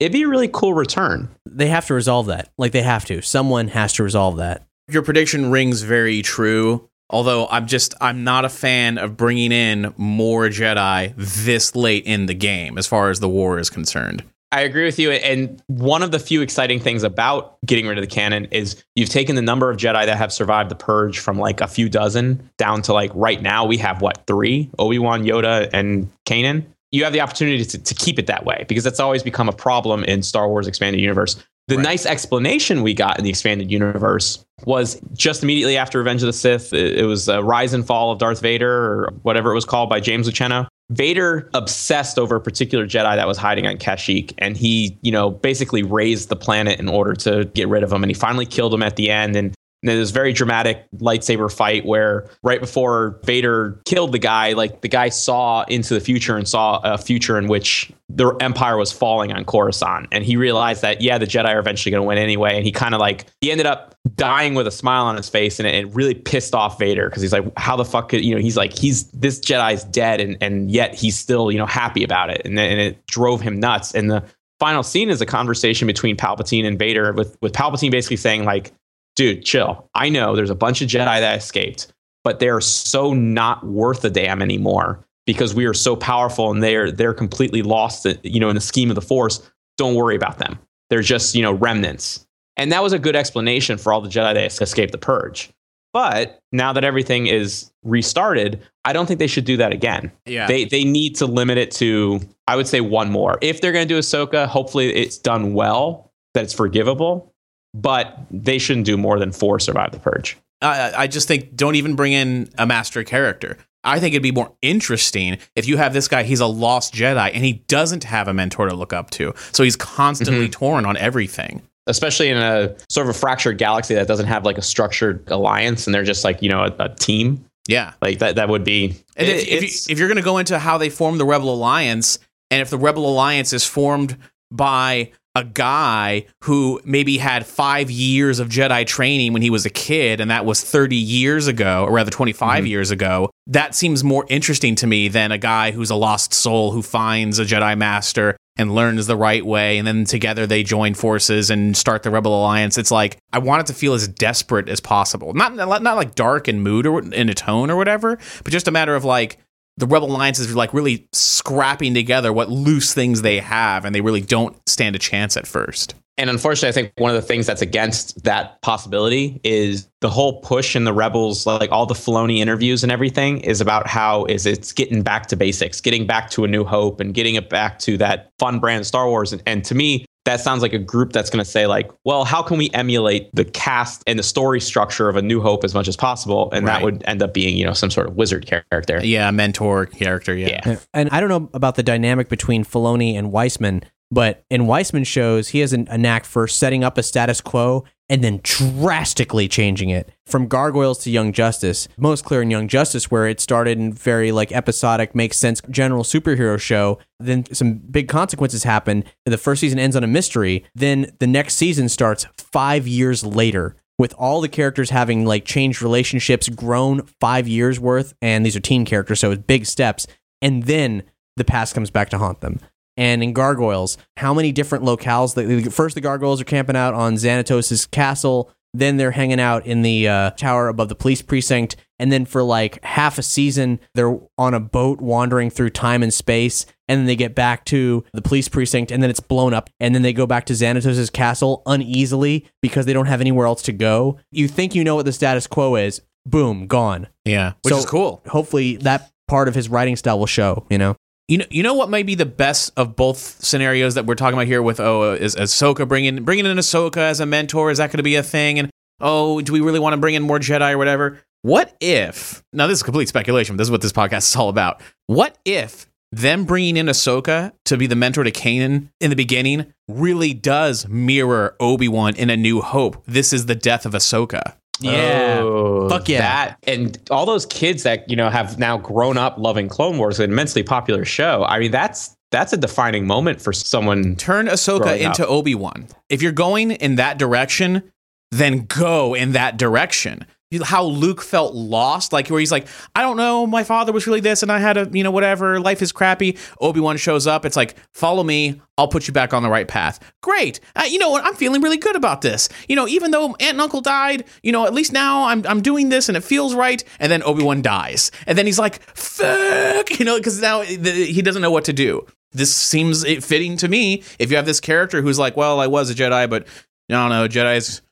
[0.01, 1.29] it'd be a really cool return.
[1.47, 2.51] They have to resolve that.
[2.59, 3.23] Like they have to.
[3.23, 4.67] Someone has to resolve that.
[4.91, 6.89] Your prediction rings very true.
[7.11, 12.27] Although I'm just I'm not a fan of bringing in more Jedi this late in
[12.27, 14.25] the game as far as the war is concerned.
[14.51, 15.11] I agree with you.
[15.11, 19.11] And one of the few exciting things about getting rid of the canon is you've
[19.11, 22.49] taken the number of Jedi that have survived the purge from like a few dozen
[22.57, 26.65] down to like right now we have what three Obi Wan, Yoda, and Kanan.
[26.91, 29.53] You have the opportunity to, to keep it that way because that's always become a
[29.53, 31.45] problem in Star Wars expanded universe.
[31.67, 36.27] The nice explanation we got in the expanded universe was just immediately after Revenge of
[36.27, 36.73] the Sith.
[36.73, 39.91] It, it was a Rise and Fall of Darth Vader, or whatever it was called
[39.91, 40.67] by James Luceno.
[40.91, 45.31] Vader obsessed over a particular Jedi that was hiding on Kashyyyk, and he, you know,
[45.31, 48.03] basically razed the planet in order to get rid of him.
[48.03, 49.37] And he finally killed him at the end.
[49.37, 54.55] And and there's this very dramatic lightsaber fight where right before Vader killed the guy,
[54.55, 58.77] like the guy saw into the future and saw a future in which the Empire
[58.77, 60.09] was falling on Coruscant.
[60.11, 62.57] And he realized that, yeah, the Jedi are eventually going to win anyway.
[62.57, 65.61] And he kind of like, he ended up dying with a smile on his face.
[65.61, 68.35] And it, it really pissed off Vader because he's like, how the fuck could, you
[68.35, 70.21] know, he's like, he's, this Jedi's dead.
[70.21, 72.43] And, and yet he's still, you know, happy about it.
[72.45, 73.95] And, and it drove him nuts.
[73.95, 74.25] And the
[74.59, 78.73] final scene is a conversation between Palpatine and Vader with, with Palpatine basically saying like,
[79.19, 79.91] dude, chill.
[79.95, 81.93] I know there's a bunch of Jedi that escaped,
[82.23, 86.93] but they're so not worth a damn anymore because we are so powerful and they're
[86.93, 89.43] they're completely lost, you know, in the scheme of the Force.
[89.77, 90.59] Don't worry about them.
[90.89, 94.35] They're just you know remnants, and that was a good explanation for all the Jedi
[94.35, 95.51] that escaped the purge.
[95.93, 100.13] But now that everything is restarted, I don't think they should do that again.
[100.27, 100.47] Yeah.
[100.47, 103.39] They they need to limit it to I would say one more.
[103.43, 107.35] If they're going to do Ahsoka, hopefully it's done well, that it's forgivable
[107.81, 110.37] but they shouldn't do more than four survive the purge.
[110.61, 113.57] I, I just think don't even bring in a master character.
[113.85, 117.31] I think it'd be more interesting if you have this guy, he's a lost Jedi
[117.33, 119.33] and he doesn't have a mentor to look up to.
[119.53, 120.51] So he's constantly mm-hmm.
[120.51, 121.63] torn on everything.
[121.87, 125.87] Especially in a sort of a fractured galaxy that doesn't have like a structured alliance
[125.87, 127.45] and they're just like, you know, a, a team.
[127.69, 127.95] Yeah.
[128.03, 130.59] Like that that would be And it- if, you, if you're going to go into
[130.59, 132.19] how they formed the Rebel Alliance,
[132.51, 134.17] and if the Rebel Alliance is formed
[134.51, 139.71] by a guy who maybe had five years of Jedi training when he was a
[139.71, 142.67] kid, and that was 30 years ago, or rather 25 mm-hmm.
[142.67, 146.73] years ago, that seems more interesting to me than a guy who's a lost soul
[146.73, 150.93] who finds a Jedi Master and learns the right way, and then together they join
[150.95, 152.77] forces and start the Rebel Alliance.
[152.77, 156.49] It's like I want it to feel as desperate as possible, not not like dark
[156.49, 159.39] in mood or in a tone or whatever, but just a matter of like
[159.79, 164.01] the Rebel Alliance is like really scrapping together what loose things they have, and they
[164.01, 165.95] really don't stand a chance at first.
[166.19, 170.41] And unfortunately, I think one of the things that's against that possibility is the whole
[170.41, 174.45] push in the rebels, like all the Filoni interviews and everything, is about how is
[174.45, 177.79] it's getting back to basics, getting back to a new hope, and getting it back
[177.81, 179.33] to that fun brand Star Wars.
[179.33, 182.25] And, and to me, that sounds like a group that's going to say like, well,
[182.25, 185.73] how can we emulate the cast and the story structure of a New Hope as
[185.73, 186.51] much as possible?
[186.53, 186.75] And Right.
[186.75, 189.01] that would end up being you know some sort of wizard character.
[189.03, 190.35] Yeah, mentor character.
[190.35, 190.61] Yeah.
[190.67, 190.77] Yeah.
[190.93, 195.49] And I don't know about the dynamic between Filoni and Weisman, but in Weisman shows,
[195.49, 199.91] he has an, a knack for setting up a status quo and then drastically changing
[199.91, 200.11] it.
[200.27, 204.33] From Gargoyles to Young Justice, most clear in Young Justice, where it started in very
[204.33, 206.99] like episodic, makes sense, general superhero show.
[207.19, 209.05] Then some big consequences happen.
[209.25, 210.65] The first season ends on a mystery.
[210.75, 215.83] Then the next season starts five years later with all the characters having like changed
[215.83, 220.07] relationships, grown five years worth, and these are teen characters, so it's big steps.
[220.41, 221.03] And then
[221.37, 222.61] the past comes back to haunt them.
[222.99, 225.35] And in Gargoyles, how many different locales?
[225.35, 228.51] The, first, the Gargoyles are camping out on Xanatos' castle.
[228.75, 231.77] Then they're hanging out in the uh, tower above the police precinct.
[232.01, 236.13] And then for like half a season, they're on a boat wandering through time and
[236.13, 236.67] space.
[236.89, 239.71] And then they get back to the police precinct and then it's blown up.
[239.79, 243.63] And then they go back to Xanatos' castle uneasily because they don't have anywhere else
[243.63, 244.19] to go.
[244.33, 246.03] You think you know what the status quo is.
[246.27, 247.07] Boom, gone.
[247.25, 248.23] Yeah, which So is cool.
[248.27, 250.97] Hopefully that part of his writing style will show, you know?
[251.29, 254.33] You know, you know what might be the best of both scenarios that we're talking
[254.39, 257.89] about here with oh is Ahsoka bringing bringing in Ahsoka as a mentor is that
[257.89, 258.71] going to be a thing and
[259.01, 261.21] oh do we really want to bring in more Jedi or whatever?
[261.43, 263.59] What if now this is complete speculation.
[263.59, 264.81] This is what this podcast is all about.
[265.07, 269.75] What if them bringing in Ahsoka to be the mentor to Kanan in the beginning
[269.87, 273.05] really does mirror Obi Wan in A New Hope?
[273.05, 274.55] This is the death of Ahsoka.
[274.81, 275.41] Yeah.
[275.43, 276.21] Oh, Fuck yeah.
[276.21, 280.21] That and all those kids that you know have now grown up loving Clone Wars,
[280.21, 281.45] an immensely popular show.
[281.45, 284.17] I mean, that's that's a defining moment for someone.
[284.17, 285.27] turn Ahsoka growing into.
[285.27, 285.89] Obi Wan.
[286.09, 287.91] If you're going in that direction,
[288.31, 290.27] then go in that direction.
[290.63, 294.21] How Luke felt lost, like where he's like, I don't know, my father was really
[294.21, 296.39] this, and I had a, you know, whatever, life is crappy.
[296.61, 297.45] Obi Wan shows up.
[297.45, 300.01] It's like, follow me, I'll put you back on the right path.
[300.23, 300.61] Great.
[300.75, 301.23] Uh, you know what?
[301.23, 302.49] I'm feeling really good about this.
[302.67, 305.61] You know, even though Aunt and Uncle died, you know, at least now I'm, I'm
[305.61, 306.83] doing this and it feels right.
[306.99, 308.11] And then Obi Wan dies.
[308.27, 312.07] And then he's like, fuck, you know, because now he doesn't know what to do.
[312.33, 314.03] this seems fitting to me.
[314.19, 316.47] If you have this character who's like, well, I was a Jedi, but
[316.89, 317.83] I don't know, Jedi's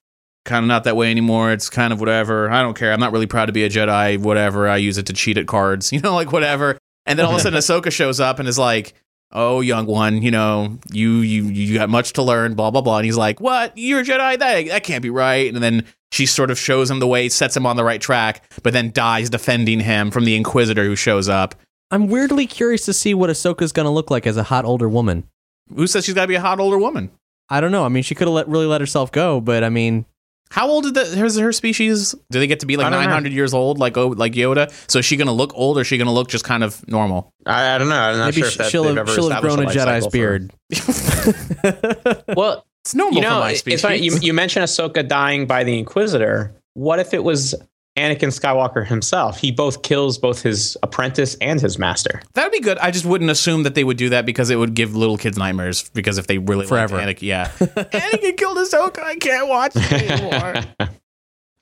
[0.47, 1.53] kind of not that way anymore.
[1.53, 2.51] It's kind of whatever.
[2.51, 2.93] I don't care.
[2.93, 4.19] I'm not really proud to be a Jedi.
[4.19, 4.69] Whatever.
[4.69, 5.93] I use it to cheat at cards.
[5.97, 6.79] You know, like whatever.
[7.05, 8.95] And then all of a sudden, Ahsoka shows up and is like,
[9.33, 12.99] "Oh, young one, you know, you you you got much to learn." Blah blah blah.
[12.99, 13.73] And he's like, "What?
[13.77, 14.39] You're a Jedi?
[14.39, 17.57] That that can't be right." And then she sort of shows him the way, sets
[17.57, 21.29] him on the right track, but then dies defending him from the Inquisitor who shows
[21.29, 21.55] up.
[21.91, 24.89] I'm weirdly curious to see what Ahsoka's going to look like as a hot older
[24.89, 25.29] woman.
[25.75, 27.11] Who says she's got to be a hot older woman?
[27.49, 27.85] I don't know.
[27.85, 30.05] I mean, she could have let, really let herself go, but I mean,
[30.51, 32.15] How old is the, her, her species?
[32.31, 33.07] Do they get to be like I don't know.
[33.07, 34.71] 900 years old, like oh, like Yoda?
[34.91, 36.63] So is she going to look old, or is she going to look just kind
[36.65, 37.33] of normal?
[37.45, 37.97] I, I don't know.
[37.97, 40.15] I'm not maybe sure if that she'll they've ever she'll have grown a established Jedi's
[40.15, 40.49] life
[40.81, 41.21] cycle
[41.61, 42.15] for her.
[42.25, 42.27] beard.
[42.37, 43.83] Well, It's normal you know, for my it's species.
[43.83, 43.99] funny.
[43.99, 46.55] You, you mentioned Ahsoka dying by the Inquisitor.
[46.75, 47.55] What if it was
[47.97, 49.39] Anakin Skywalker himself?
[49.39, 52.23] He both kills both his apprentice and his master.
[52.35, 52.79] that would be good.
[52.79, 55.39] I just wouldn't assume that they would do that because it would give little kids
[55.39, 55.89] nightmares.
[55.91, 56.99] Because if they really liked Forever.
[56.99, 59.01] Anakin, yeah, Anakin killed Ahsoka.
[59.01, 60.55] I can't watch it anymore.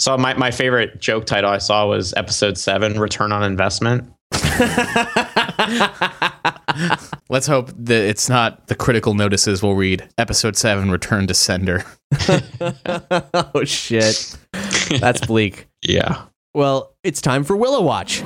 [0.01, 4.13] So my, my favorite joke title I saw was Episode Seven: Return on Investment.
[7.31, 10.09] Let's hope that it's not the critical notices we'll read.
[10.19, 11.85] Episode seven, Return to Sender.
[13.55, 14.37] oh shit,
[15.01, 15.69] that's bleak.
[15.85, 16.25] Yeah.
[16.55, 18.23] Well, it's time for Willow Watch.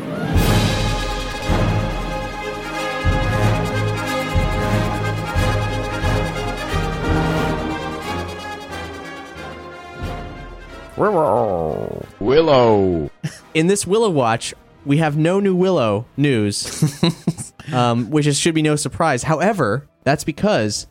[12.21, 13.11] Willow.
[13.55, 14.53] In this Willow Watch,
[14.85, 16.83] we have no new Willow news,
[17.73, 19.23] um, which is, should be no surprise.
[19.23, 20.87] However, that's because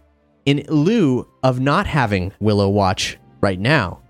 [0.45, 4.01] in lieu of not having Willow Watch right now,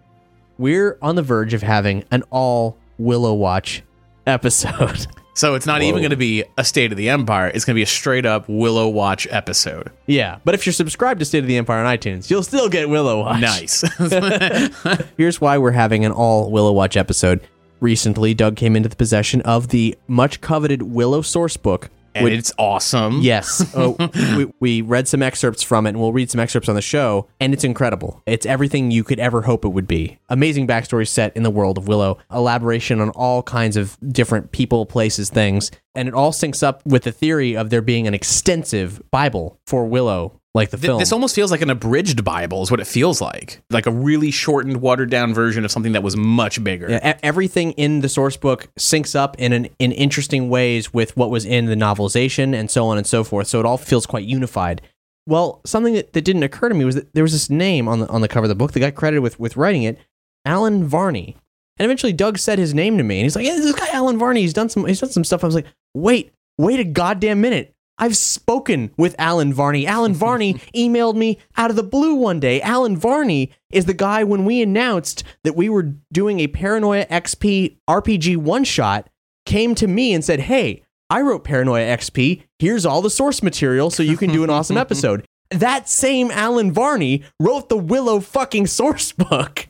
[0.58, 3.84] we're on the verge of having an all Willow Watch
[4.26, 5.08] episode.
[5.38, 7.52] So it's not even going to be a State of the Empire.
[7.54, 9.92] It's going to be a straight up Willow Watch episode.
[10.08, 12.90] yeah, but if you're subscribed to State of the Empire on iTunes, you'll still get
[12.90, 13.42] Willow Watch.
[13.42, 13.84] Nice.
[15.18, 17.40] Here's why we're having an all Willow Watch episode.
[17.80, 21.92] Recently, Doug came into the possession of the much coveted Willow source book.
[22.18, 23.22] And which- it's awesome.
[23.22, 23.72] Yes.
[23.76, 23.96] Oh,
[24.38, 27.28] we, we read some excerpts from it, and we'll read some excerpts on the show,
[27.40, 28.22] and it's incredible.
[28.26, 30.20] It's everything you could ever hope it would be.
[30.30, 34.86] Amazing backstory set in the world of Willow, elaboration on all kinds of different people,
[34.86, 39.02] places, things, and it all syncs up with the theory of there being an extensive
[39.10, 41.00] Bible for Willow, like the Th- film.
[41.00, 43.62] This almost feels like an abridged Bible, is what it feels like.
[43.70, 46.90] Like a really shortened, watered down version of something that was much bigger.
[46.90, 51.16] Yeah, e- everything in the source book syncs up in an, in interesting ways with
[51.16, 53.48] what was in the novelization and so on and so forth.
[53.48, 54.82] So it all feels quite unified.
[55.26, 58.00] Well, something that, that didn't occur to me was that there was this name on
[58.00, 58.74] the on the cover of the book.
[58.74, 59.98] The guy credited with with writing it,
[60.46, 61.36] Allen Varney.
[61.80, 64.18] And eventually, Doug said his name to me, and he's like, "Yeah, this guy Allen
[64.18, 64.42] Varney.
[64.42, 64.86] He's done some.
[64.86, 69.16] He's done some stuff." I was like, "Wait, wait a goddamn minute." I've spoken with
[69.18, 69.88] Allen Varney.
[69.88, 72.62] Allen Varney emailed me out of the blue one day.
[72.62, 77.78] Allen Varney is the guy when we announced that we were doing a Paranoia XP
[77.90, 79.10] RPG one shot,
[79.46, 82.44] came to me and said, Hey, I wrote Paranoia XP.
[82.60, 85.26] Here's all the source material so you can do an awesome episode.
[85.52, 89.70] That same Allen Varney wrote the Willow fucking source book.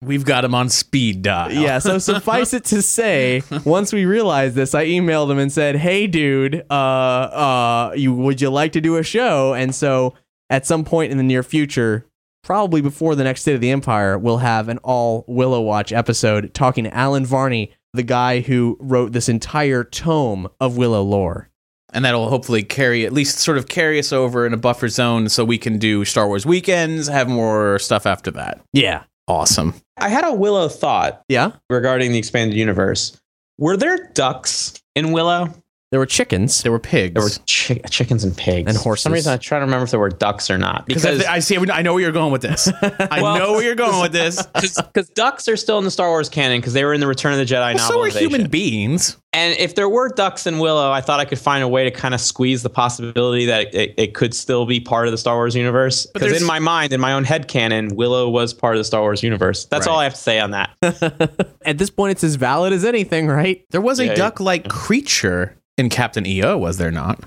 [0.00, 1.50] We've got him on speed dial.
[1.50, 5.74] Yeah, so suffice it to say, once we realized this, I emailed him and said,
[5.76, 10.14] "Hey, dude, uh, uh, you would you like to do a show?" And so,
[10.50, 12.06] at some point in the near future,
[12.44, 16.54] probably before the next State of the Empire, we'll have an all Willow Watch episode
[16.54, 21.50] talking to Allen Varney, the guy who wrote this entire tome of Willow lore.
[21.92, 25.28] and that'll hopefully carry at least sort of carry us over in a buffer zone
[25.28, 28.60] so we can do Star Wars weekends, have more stuff after that.
[28.72, 29.74] Yeah, Awesome.
[30.00, 31.52] I had a Willow thought yeah.
[31.68, 33.20] regarding the expanded universe.
[33.58, 35.52] Were there ducks in Willow?
[35.90, 36.62] There were chickens.
[36.62, 37.14] There were pigs.
[37.14, 39.90] There were chi- chickens and pigs And For some reason, I try to remember if
[39.90, 40.84] there were ducks or not.
[40.86, 41.56] because I, Because I see.
[41.72, 42.68] I know where you're going with this.
[42.82, 44.44] I Well- know where you're going with this.
[44.54, 47.32] because ducks are still in the Star Wars canon because they were in the Return
[47.32, 49.16] of the Jedi Well, so are human beings.
[49.32, 51.90] And if there were ducks in Willow, I thought I could find a way to
[51.90, 55.36] kind of squeeze the possibility that it, it could still be part of the Star
[55.36, 56.06] Wars universe.
[56.06, 58.84] But Because in my mind, in my own head canon, Willow was part of the
[58.84, 59.66] Star Wars universe.
[59.66, 59.92] That's Right.
[59.92, 60.70] all I have to say on that.
[61.64, 63.64] At this point, it's as valid as anything, right?
[63.70, 67.20] There was a Yeah, duck-like creature in Captain EO, was there not?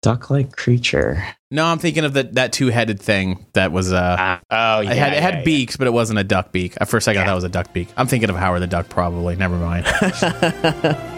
[0.00, 1.22] Duck-like creature.
[1.50, 3.92] No, I'm thinking of the, that two-headed thing that was.
[3.92, 4.92] Uh, Ah, oh, yeah.
[4.92, 5.44] it had, it had yeah, yeah.
[5.44, 6.74] beaks, but it wasn't a duck beak.
[6.80, 7.88] At first, I thought that was a duck beak.
[7.96, 9.34] I'm thinking of Howard the Duck, probably.
[9.36, 9.86] Never mind.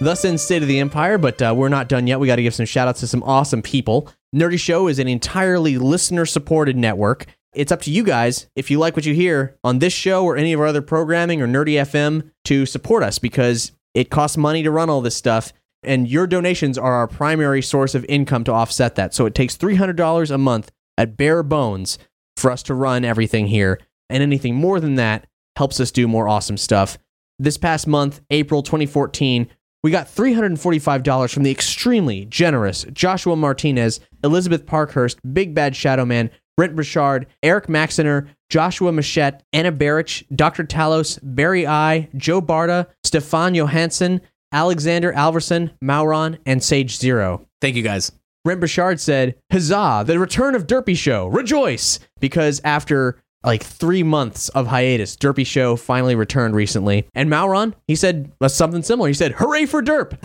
[0.00, 2.20] Thus in State of the Empire, but uh, we're not done yet.
[2.20, 4.10] We got to give some shout outs to some awesome people.
[4.34, 7.26] Nerdy Show is an entirely listener supported network.
[7.54, 10.36] It's up to you guys, if you like what you hear on this show or
[10.36, 14.62] any of our other programming or Nerdy FM, to support us because It costs money
[14.64, 15.52] to run all this stuff,
[15.82, 19.14] and your donations are our primary source of income to offset that.
[19.14, 21.98] So it takes $300 a month at bare bones
[22.36, 25.26] for us to run everything here, and anything more than that
[25.56, 26.98] helps us do more awesome stuff.
[27.38, 29.48] This past month, April 2014,
[29.84, 36.30] we got $345 from the extremely generous Joshua Martinez, Elizabeth Parkhurst, Big Bad Shadow Man,
[36.56, 40.64] Brent Burchard, Eric Maxiner, Joshua Machette, Anna Barich, Dr.
[40.64, 44.20] Talos, Barry I, Joe Barta, Stefan Johansson,
[44.52, 47.46] Alexander Alverson, Mauron, and Sage Zero.
[47.60, 48.12] Thank you guys.
[48.44, 51.26] Brent Burchard said, Huzzah, the return of Derpy Show.
[51.28, 51.98] Rejoice!
[52.20, 57.08] Because after like three months of hiatus, Derpy Show finally returned recently.
[57.14, 59.08] And Mauron, he said something similar.
[59.08, 60.16] He said, hooray for Derp!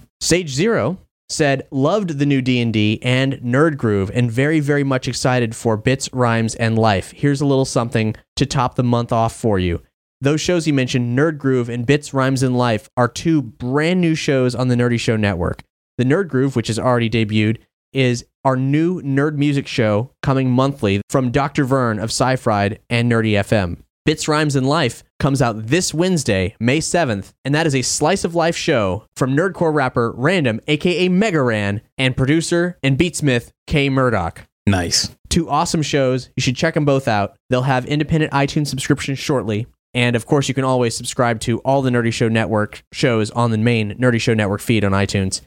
[0.20, 0.98] Sage Zero
[1.28, 6.08] said loved the new D&D and Nerd Groove and very very much excited for Bits,
[6.12, 7.12] Rhymes and Life.
[7.12, 9.82] Here's a little something to top the month off for you.
[10.20, 14.14] Those shows you mentioned, Nerd Groove and Bits, Rhymes and Life, are two brand new
[14.16, 15.62] shows on the Nerdy Show network.
[15.96, 17.58] The Nerd Groove, which has already debuted,
[17.92, 21.64] is our new nerd music show coming monthly from Dr.
[21.64, 23.82] Vern of Sci-Fried and Nerdy FM.
[24.08, 28.24] Bits, Rhymes, and Life comes out this Wednesday, May 7th, and that is a slice
[28.24, 33.90] of life show from nerdcore rapper Random, aka Mega Ran, and producer and beatsmith K
[33.90, 34.48] Murdock.
[34.66, 35.14] Nice.
[35.28, 36.30] Two awesome shows.
[36.36, 37.36] You should check them both out.
[37.50, 39.66] They'll have independent iTunes subscriptions shortly.
[39.92, 43.50] And of course, you can always subscribe to all the Nerdy Show Network shows on
[43.50, 45.42] the main Nerdy Show Network feed on iTunes.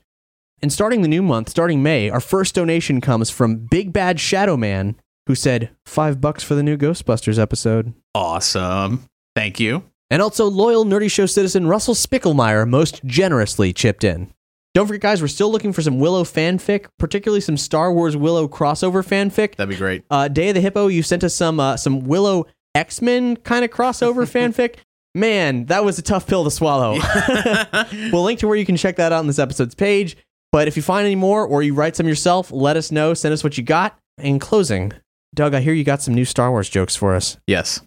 [0.61, 4.55] And starting the new month, starting May, our first donation comes from Big Bad Shadow
[4.55, 4.97] Man,
[5.27, 7.93] who said five bucks for the new Ghostbusters episode.
[8.13, 9.05] Awesome.
[9.35, 9.83] Thank you.
[10.09, 14.33] And also, loyal Nerdy Show citizen Russell Spicklemeyer most generously chipped in.
[14.73, 18.47] Don't forget, guys, we're still looking for some Willow fanfic, particularly some Star Wars Willow
[18.47, 19.55] crossover fanfic.
[19.55, 20.03] That'd be great.
[20.09, 22.45] Uh, Day of the Hippo, you sent us some uh, some Willow
[22.75, 24.77] X Men kind of crossover fanfic.
[25.13, 26.97] Man, that was a tough pill to swallow.
[28.13, 30.15] we'll link to where you can check that out on this episode's page.
[30.53, 33.13] But if you find any more or you write some yourself, let us know.
[33.13, 33.97] Send us what you got.
[34.17, 34.93] In closing,
[35.33, 37.37] Doug, I hear you got some new Star Wars jokes for us.
[37.47, 37.81] Yes.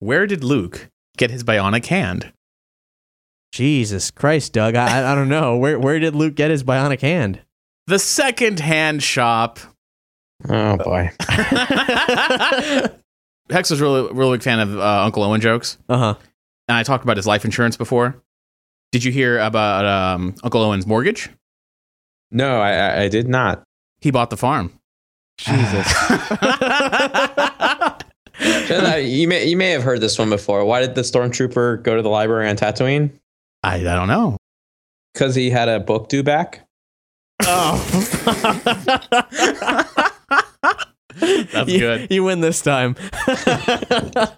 [0.00, 2.32] Where did Luke get his bionic hand?
[3.52, 4.74] Jesus Christ, Doug.
[4.74, 5.56] I, I don't know.
[5.56, 7.40] Where, where did Luke get his bionic hand?
[7.86, 9.60] The second hand shop.
[10.48, 11.10] Oh boy.
[13.50, 16.14] Hex was really really big fan of uh, Uncle Owen jokes, Uh huh.
[16.68, 18.16] and I talked about his life insurance before.
[18.92, 21.28] Did you hear about um, Uncle Owen's mortgage?
[22.30, 23.62] No, I, I- I did not.
[24.00, 24.72] He bought the farm.
[25.42, 25.92] Jesus.
[28.42, 30.64] You may you may have heard this one before.
[30.64, 33.10] Why did the stormtrooper go to the library on Tatooine?
[33.62, 34.36] I, I don't know.
[35.12, 36.66] Because he had a book due back.
[37.42, 37.78] Oh.
[41.20, 42.10] That's you, good.
[42.10, 42.96] You win this time.
[43.12, 44.28] I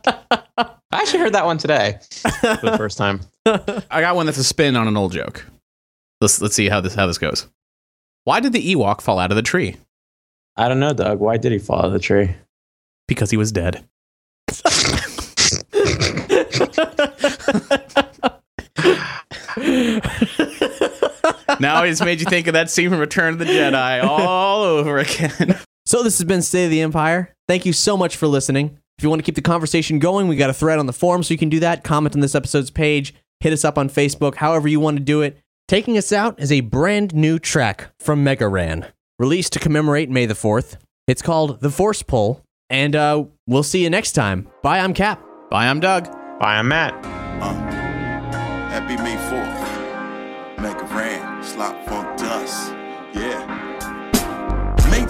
[0.92, 3.20] actually heard that one today for the first time.
[3.46, 5.46] I got one that's a spin on an old joke.
[6.20, 7.46] Let's let's see how this how this goes.
[8.24, 9.76] Why did the Ewok fall out of the tree?
[10.56, 11.18] I don't know, Doug.
[11.18, 12.34] Why did he fall out of the tree?
[13.08, 13.84] Because he was dead.
[21.60, 24.98] now he's made you think of that scene from Return of the Jedi all over
[24.98, 25.58] again.
[25.86, 27.34] So this has been State of the Empire.
[27.46, 28.78] Thank you so much for listening.
[28.98, 31.22] If you want to keep the conversation going, we got a thread on the forum
[31.22, 31.84] so you can do that.
[31.84, 35.20] Comment on this episode's page, hit us up on Facebook, however you want to do
[35.20, 35.38] it.
[35.66, 38.86] Taking us out is a brand new track from Mega Ran,
[39.18, 40.76] released to commemorate May the 4th.
[41.06, 44.48] It's called The Force Pull, and uh, we'll see you next time.
[44.62, 45.22] Bye, I'm Cap.
[45.50, 46.10] Bye, I'm Doug.
[46.40, 46.94] Bye, I'm Matt.
[47.42, 47.52] Uh,
[48.70, 50.62] Happy May 4th.
[50.62, 52.03] Mega Ran, Slop Funk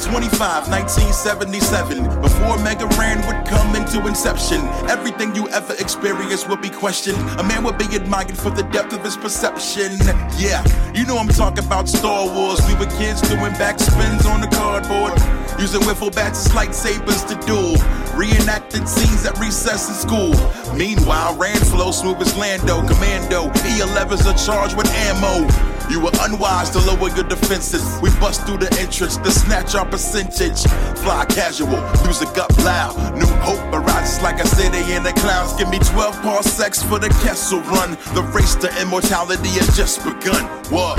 [0.05, 2.21] 25, 1977.
[2.21, 7.19] Before Mega Ran would come into inception, everything you ever experienced would be questioned.
[7.41, 9.97] A man would be admired for the depth of his perception.
[10.37, 10.63] Yeah,
[10.95, 12.61] you know I'm talking about Star Wars.
[12.67, 15.19] We were kids doing backspins on the cardboard.
[15.59, 17.77] Using wiffle bats as lightsabers to duel.
[18.19, 20.35] Reenacted scenes at recess in school.
[20.77, 22.87] Meanwhile, Rand flow smooth as Lando.
[22.87, 25.49] Commando, E11s are charged with ammo.
[25.91, 27.85] You were unwise to lower your defenses.
[28.01, 30.61] We bust through the entrance to snatch our percentage.
[31.07, 33.15] Fly casual, music up loud.
[33.15, 35.55] New hope arises like a city in the clouds.
[35.55, 37.93] Give me 12 parsecs for the Kessel run.
[38.13, 40.47] The race to immortality has just begun.
[40.75, 40.97] What?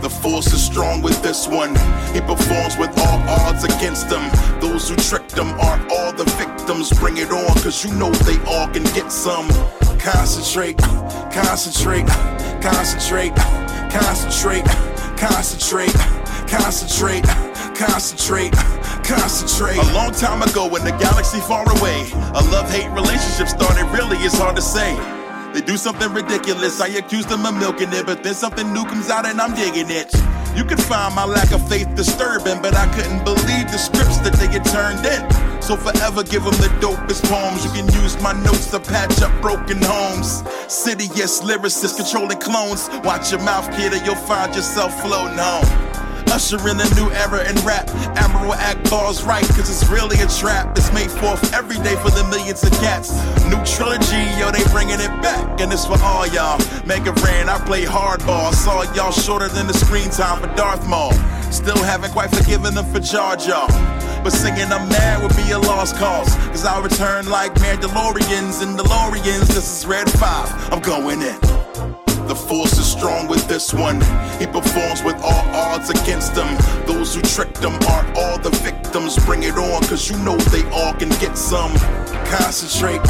[0.00, 1.70] The force is strong with this one.
[2.14, 4.30] He performs with all odds against them.
[4.60, 6.92] Those who tricked him are all the victims.
[6.92, 9.48] Bring it on, cause you know they all can get some.
[9.98, 12.06] Concentrate, concentrate,
[12.62, 13.34] concentrate,
[13.90, 14.64] concentrate, concentrate,
[15.18, 15.94] concentrate,
[16.46, 18.52] concentrate, concentrate.
[19.04, 19.76] Concentrate.
[19.76, 24.16] A long time ago in a galaxy far away, a love hate relationship started, really,
[24.18, 24.96] it's hard to say.
[25.52, 29.10] They do something ridiculous, I accuse them of milking it, but then something new comes
[29.10, 30.10] out and I'm digging it.
[30.56, 34.32] You can find my lack of faith disturbing, but I couldn't believe the scripts that
[34.34, 35.62] they get turned in.
[35.62, 37.64] So forever give them the dopest poems.
[37.64, 40.44] You can use my notes to patch up broken homes.
[40.72, 42.88] City, yes, lyricists controlling clones.
[43.02, 45.93] Watch your mouth, kid, or you'll find yourself floating home.
[46.34, 47.86] Usher in a new era in rap.
[48.18, 50.76] Admiral Ackbar's right, cause it's really a trap.
[50.76, 53.14] It's made forth every day for the millions of cats.
[53.46, 55.60] New trilogy, yo, they bringing it back.
[55.60, 56.58] And it's for all y'all.
[56.84, 58.52] Mega Ran, I play hardball.
[58.52, 61.12] Saw y'all shorter than the screen time for Darth Maul.
[61.52, 63.68] Still haven't quite forgiven them for Jar Jar.
[64.24, 66.34] But singing I'm mad would be a lost cause.
[66.50, 69.46] Cause I'll return like Mandalorians and DeLoreans.
[69.54, 70.72] This is Red 5.
[70.72, 71.63] I'm going in.
[72.34, 74.00] The force is strong with this one.
[74.40, 76.48] He performs with all odds against them.
[76.84, 79.24] Those who tricked him aren't all the victims.
[79.24, 81.72] Bring it on, cause you know they all can get some.
[82.26, 83.00] Concentrate,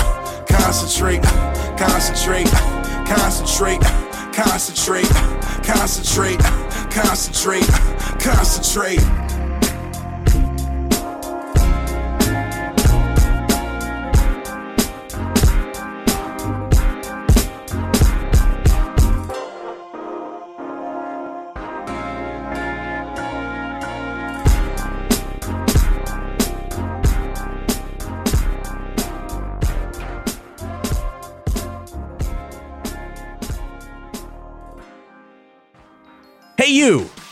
[0.46, 1.22] concentrate,
[1.78, 2.50] concentrate,
[3.08, 3.80] concentrate,
[4.34, 5.08] concentrate,
[5.64, 6.38] concentrate,
[6.92, 7.66] concentrate,
[8.20, 9.00] concentrate.
[9.00, 9.23] Hey,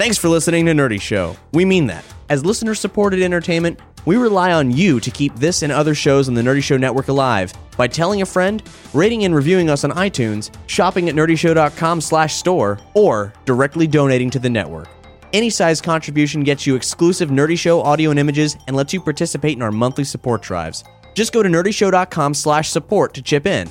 [0.03, 1.37] Thanks for listening to Nerdy Show.
[1.53, 2.05] We mean that.
[2.29, 6.35] As listener supported entertainment, we rely on you to keep this and other shows on
[6.35, 8.65] the Nerdy Show Network alive by telling a friend,
[8.95, 14.41] rating and reviewing us on iTunes, shopping at nerdyshow.com slash store, or directly donating to
[14.41, 14.89] the network.
[15.33, 19.55] Any size contribution gets you exclusive Nerdy Show audio and images and lets you participate
[19.57, 20.83] in our monthly support drives.
[21.15, 23.69] Just go to nerdyshow.com slash support to chip in.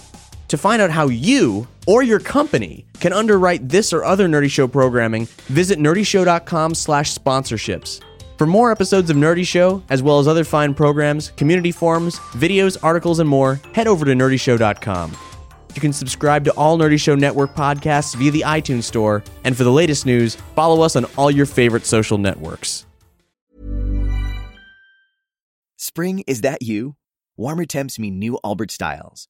[0.52, 4.68] To find out how you or your company can underwrite this or other Nerdy Show
[4.68, 8.02] programming, visit nerdyshow.com slash sponsorships.
[8.38, 12.76] For more episodes of Nerdy Show, as well as other fine programs, community forums, videos,
[12.84, 15.16] articles, and more, head over to nerdyshow.com.
[15.74, 19.64] You can subscribe to all Nerdy Show Network podcasts via the iTunes Store, and for
[19.64, 22.86] the latest news, follow us on all your favorite social networks.
[25.78, 26.98] Spring, is that you?
[27.38, 29.30] Warmer temps mean new Allbirds styles.